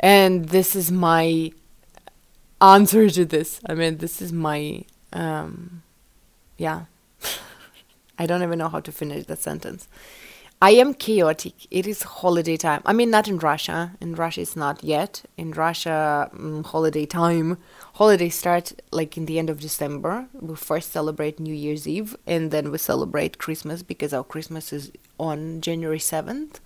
And 0.00 0.48
this 0.50 0.76
is 0.76 0.92
my 0.92 1.52
answer 2.60 3.08
to 3.10 3.24
this. 3.24 3.60
I 3.66 3.74
mean 3.74 3.98
this 3.98 4.22
is 4.22 4.32
my 4.32 4.84
um 5.12 5.82
yeah 6.56 6.84
I 8.18 8.26
don't 8.26 8.42
even 8.42 8.58
know 8.58 8.68
how 8.68 8.80
to 8.80 8.92
finish 8.92 9.26
that 9.26 9.40
sentence. 9.40 9.88
I 10.60 10.70
am 10.70 10.94
chaotic. 10.94 11.66
It 11.70 11.86
is 11.86 12.02
holiday 12.02 12.56
time. 12.56 12.80
I 12.86 12.94
mean, 12.94 13.10
not 13.10 13.28
in 13.28 13.38
Russia. 13.38 13.92
In 14.00 14.14
Russia, 14.14 14.40
it's 14.40 14.56
not 14.56 14.82
yet. 14.82 15.22
In 15.36 15.50
Russia, 15.50 16.30
um, 16.32 16.64
holiday 16.64 17.04
time. 17.04 17.58
Holidays 17.94 18.36
start 18.36 18.72
like 18.90 19.18
in 19.18 19.26
the 19.26 19.38
end 19.38 19.50
of 19.50 19.60
December. 19.60 20.28
We 20.32 20.56
first 20.56 20.92
celebrate 20.92 21.38
New 21.38 21.52
Year's 21.54 21.86
Eve 21.86 22.16
and 22.26 22.50
then 22.50 22.70
we 22.70 22.78
celebrate 22.78 23.36
Christmas 23.36 23.82
because 23.82 24.14
our 24.14 24.24
Christmas 24.24 24.72
is 24.72 24.90
on 25.18 25.60
January 25.60 25.98
7th. 25.98 26.60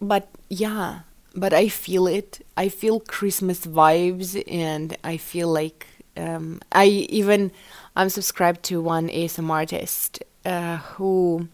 But 0.00 0.28
yeah, 0.48 1.00
but 1.36 1.52
I 1.52 1.68
feel 1.68 2.08
it. 2.08 2.44
I 2.56 2.68
feel 2.68 2.98
Christmas 2.98 3.64
vibes 3.66 4.42
and 4.50 4.96
I 5.04 5.16
feel 5.16 5.48
like 5.48 5.86
um, 6.16 6.60
I 6.72 6.86
even 6.86 7.52
I'm 7.96 8.08
subscribed 8.08 8.62
to 8.64 8.80
one 8.80 9.08
ASM 9.08 9.50
artist 9.50 10.22
uh, 10.44 10.78
who 10.78 11.48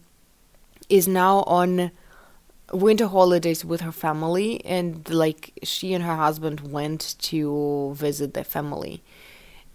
is 0.89 1.07
now 1.07 1.43
on 1.47 1.91
winter 2.73 3.07
holidays 3.07 3.65
with 3.65 3.81
her 3.81 3.93
family 3.93 4.65
and 4.65 5.09
like 5.11 5.53
she 5.63 5.93
and 5.93 6.05
her 6.05 6.17
husband 6.17 6.73
went 6.73 7.17
to 7.19 7.93
visit 7.95 8.35
their 8.35 8.45
family. 8.45 9.03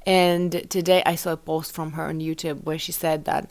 And 0.07 0.69
today 0.69 1.01
i 1.05 1.15
saw 1.15 1.31
a 1.31 1.37
post 1.37 1.71
from 1.73 1.93
her 1.93 2.03
on 2.03 2.19
youtube 2.19 2.63
where 2.63 2.77
she 2.77 2.91
said 2.91 3.25
that 3.25 3.49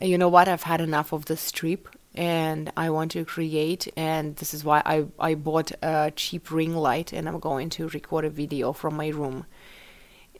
you 0.00 0.16
know 0.16 0.30
what? 0.30 0.48
I've 0.48 0.62
had 0.62 0.80
enough 0.80 1.12
of 1.12 1.26
this 1.26 1.52
trip 1.52 1.86
and 2.14 2.72
i 2.76 2.90
want 2.90 3.12
to 3.12 3.24
create 3.24 3.86
and 3.96 4.34
this 4.36 4.52
is 4.52 4.64
why 4.64 4.82
i, 4.84 5.04
I 5.18 5.34
bought 5.34 5.70
a 5.80 6.12
cheap 6.16 6.50
ring 6.50 6.74
light 6.74 7.12
and 7.12 7.28
i'm 7.28 7.38
going 7.38 7.70
to 7.70 7.88
record 7.88 8.24
a 8.24 8.30
video 8.30 8.72
from 8.72 8.96
my 8.96 9.08
room 9.08 9.46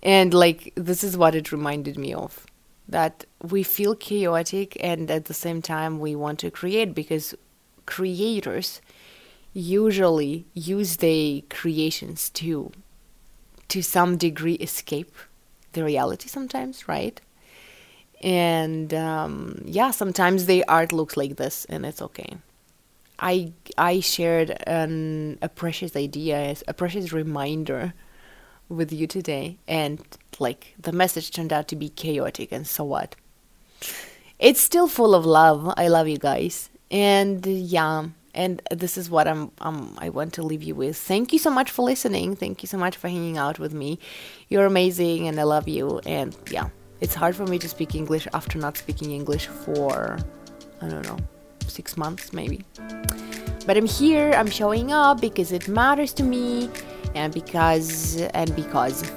and 0.02 0.32
like, 0.32 0.72
this 0.76 1.04
is 1.04 1.16
what 1.16 1.34
it 1.34 1.52
reminded 1.52 1.98
me 1.98 2.14
of 2.14 2.46
that 2.90 3.24
we 3.40 3.62
feel 3.62 3.94
chaotic 3.94 4.76
and 4.80 5.10
at 5.10 5.26
the 5.26 5.34
same 5.34 5.62
time 5.62 6.00
we 6.00 6.16
want 6.16 6.40
to 6.40 6.50
create 6.50 6.94
because 6.94 7.34
creators 7.86 8.80
usually 9.52 10.44
use 10.54 10.96
their 10.96 11.40
creations 11.48 12.30
to 12.30 12.72
to 13.68 13.80
some 13.82 14.16
degree 14.16 14.54
escape 14.54 15.14
the 15.72 15.84
reality 15.84 16.28
sometimes 16.28 16.88
right? 16.88 17.20
And 18.22 18.92
um, 18.92 19.62
yeah 19.64 19.92
sometimes 19.92 20.46
the 20.46 20.64
art 20.66 20.92
looks 20.92 21.16
like 21.16 21.36
this 21.36 21.64
and 21.66 21.86
it's 21.86 22.02
okay. 22.02 22.38
I 23.20 23.52
i 23.78 24.00
shared 24.00 24.50
an, 24.66 25.38
a 25.42 25.48
precious 25.48 25.94
idea 25.94 26.56
a 26.66 26.74
precious 26.74 27.12
reminder 27.12 27.92
with 28.70 28.92
you 28.92 29.06
today 29.06 29.58
and 29.68 30.00
like 30.38 30.74
the 30.78 30.92
message 30.92 31.30
turned 31.30 31.52
out 31.52 31.68
to 31.68 31.76
be 31.76 31.90
chaotic 31.90 32.50
and 32.52 32.66
so 32.66 32.82
what 32.84 33.16
it's 34.38 34.60
still 34.60 34.88
full 34.88 35.14
of 35.14 35.26
love 35.26 35.74
i 35.76 35.88
love 35.88 36.08
you 36.08 36.16
guys 36.16 36.70
and 36.90 37.44
yeah 37.46 38.06
and 38.34 38.62
this 38.70 38.96
is 38.96 39.10
what 39.10 39.26
I'm 39.26 39.50
um 39.60 39.96
I 39.98 40.08
want 40.08 40.32
to 40.34 40.42
leave 40.42 40.62
you 40.62 40.74
with. 40.74 40.96
Thank 40.96 41.32
you 41.32 41.38
so 41.38 41.50
much 41.50 41.70
for 41.70 41.82
listening. 41.82 42.36
Thank 42.36 42.62
you 42.62 42.68
so 42.68 42.78
much 42.78 42.96
for 42.96 43.08
hanging 43.08 43.38
out 43.38 43.58
with 43.58 43.74
me. 43.74 43.98
You're 44.48 44.66
amazing 44.66 45.26
and 45.28 45.38
I 45.40 45.44
love 45.44 45.68
you 45.68 46.00
and 46.06 46.36
yeah. 46.50 46.68
It's 47.00 47.14
hard 47.14 47.34
for 47.34 47.46
me 47.46 47.58
to 47.58 47.68
speak 47.68 47.94
English 47.94 48.28
after 48.34 48.58
not 48.58 48.76
speaking 48.76 49.10
English 49.10 49.46
for 49.46 50.18
I 50.82 50.88
don't 50.88 51.06
know, 51.06 51.18
6 51.66 51.96
months 51.96 52.32
maybe. 52.32 52.64
But 53.66 53.76
I'm 53.76 53.86
here, 53.86 54.32
I'm 54.32 54.48
showing 54.48 54.92
up 54.92 55.20
because 55.20 55.52
it 55.52 55.68
matters 55.68 56.12
to 56.14 56.22
me 56.22 56.70
and 57.14 57.32
because 57.32 58.16
and 58.34 58.54
because. 58.54 59.10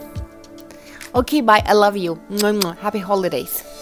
Okay, 1.16 1.42
bye. 1.42 1.64
I 1.66 1.74
love 1.74 1.96
you. 1.98 2.20
Happy 2.82 3.00
holidays. 3.00 3.73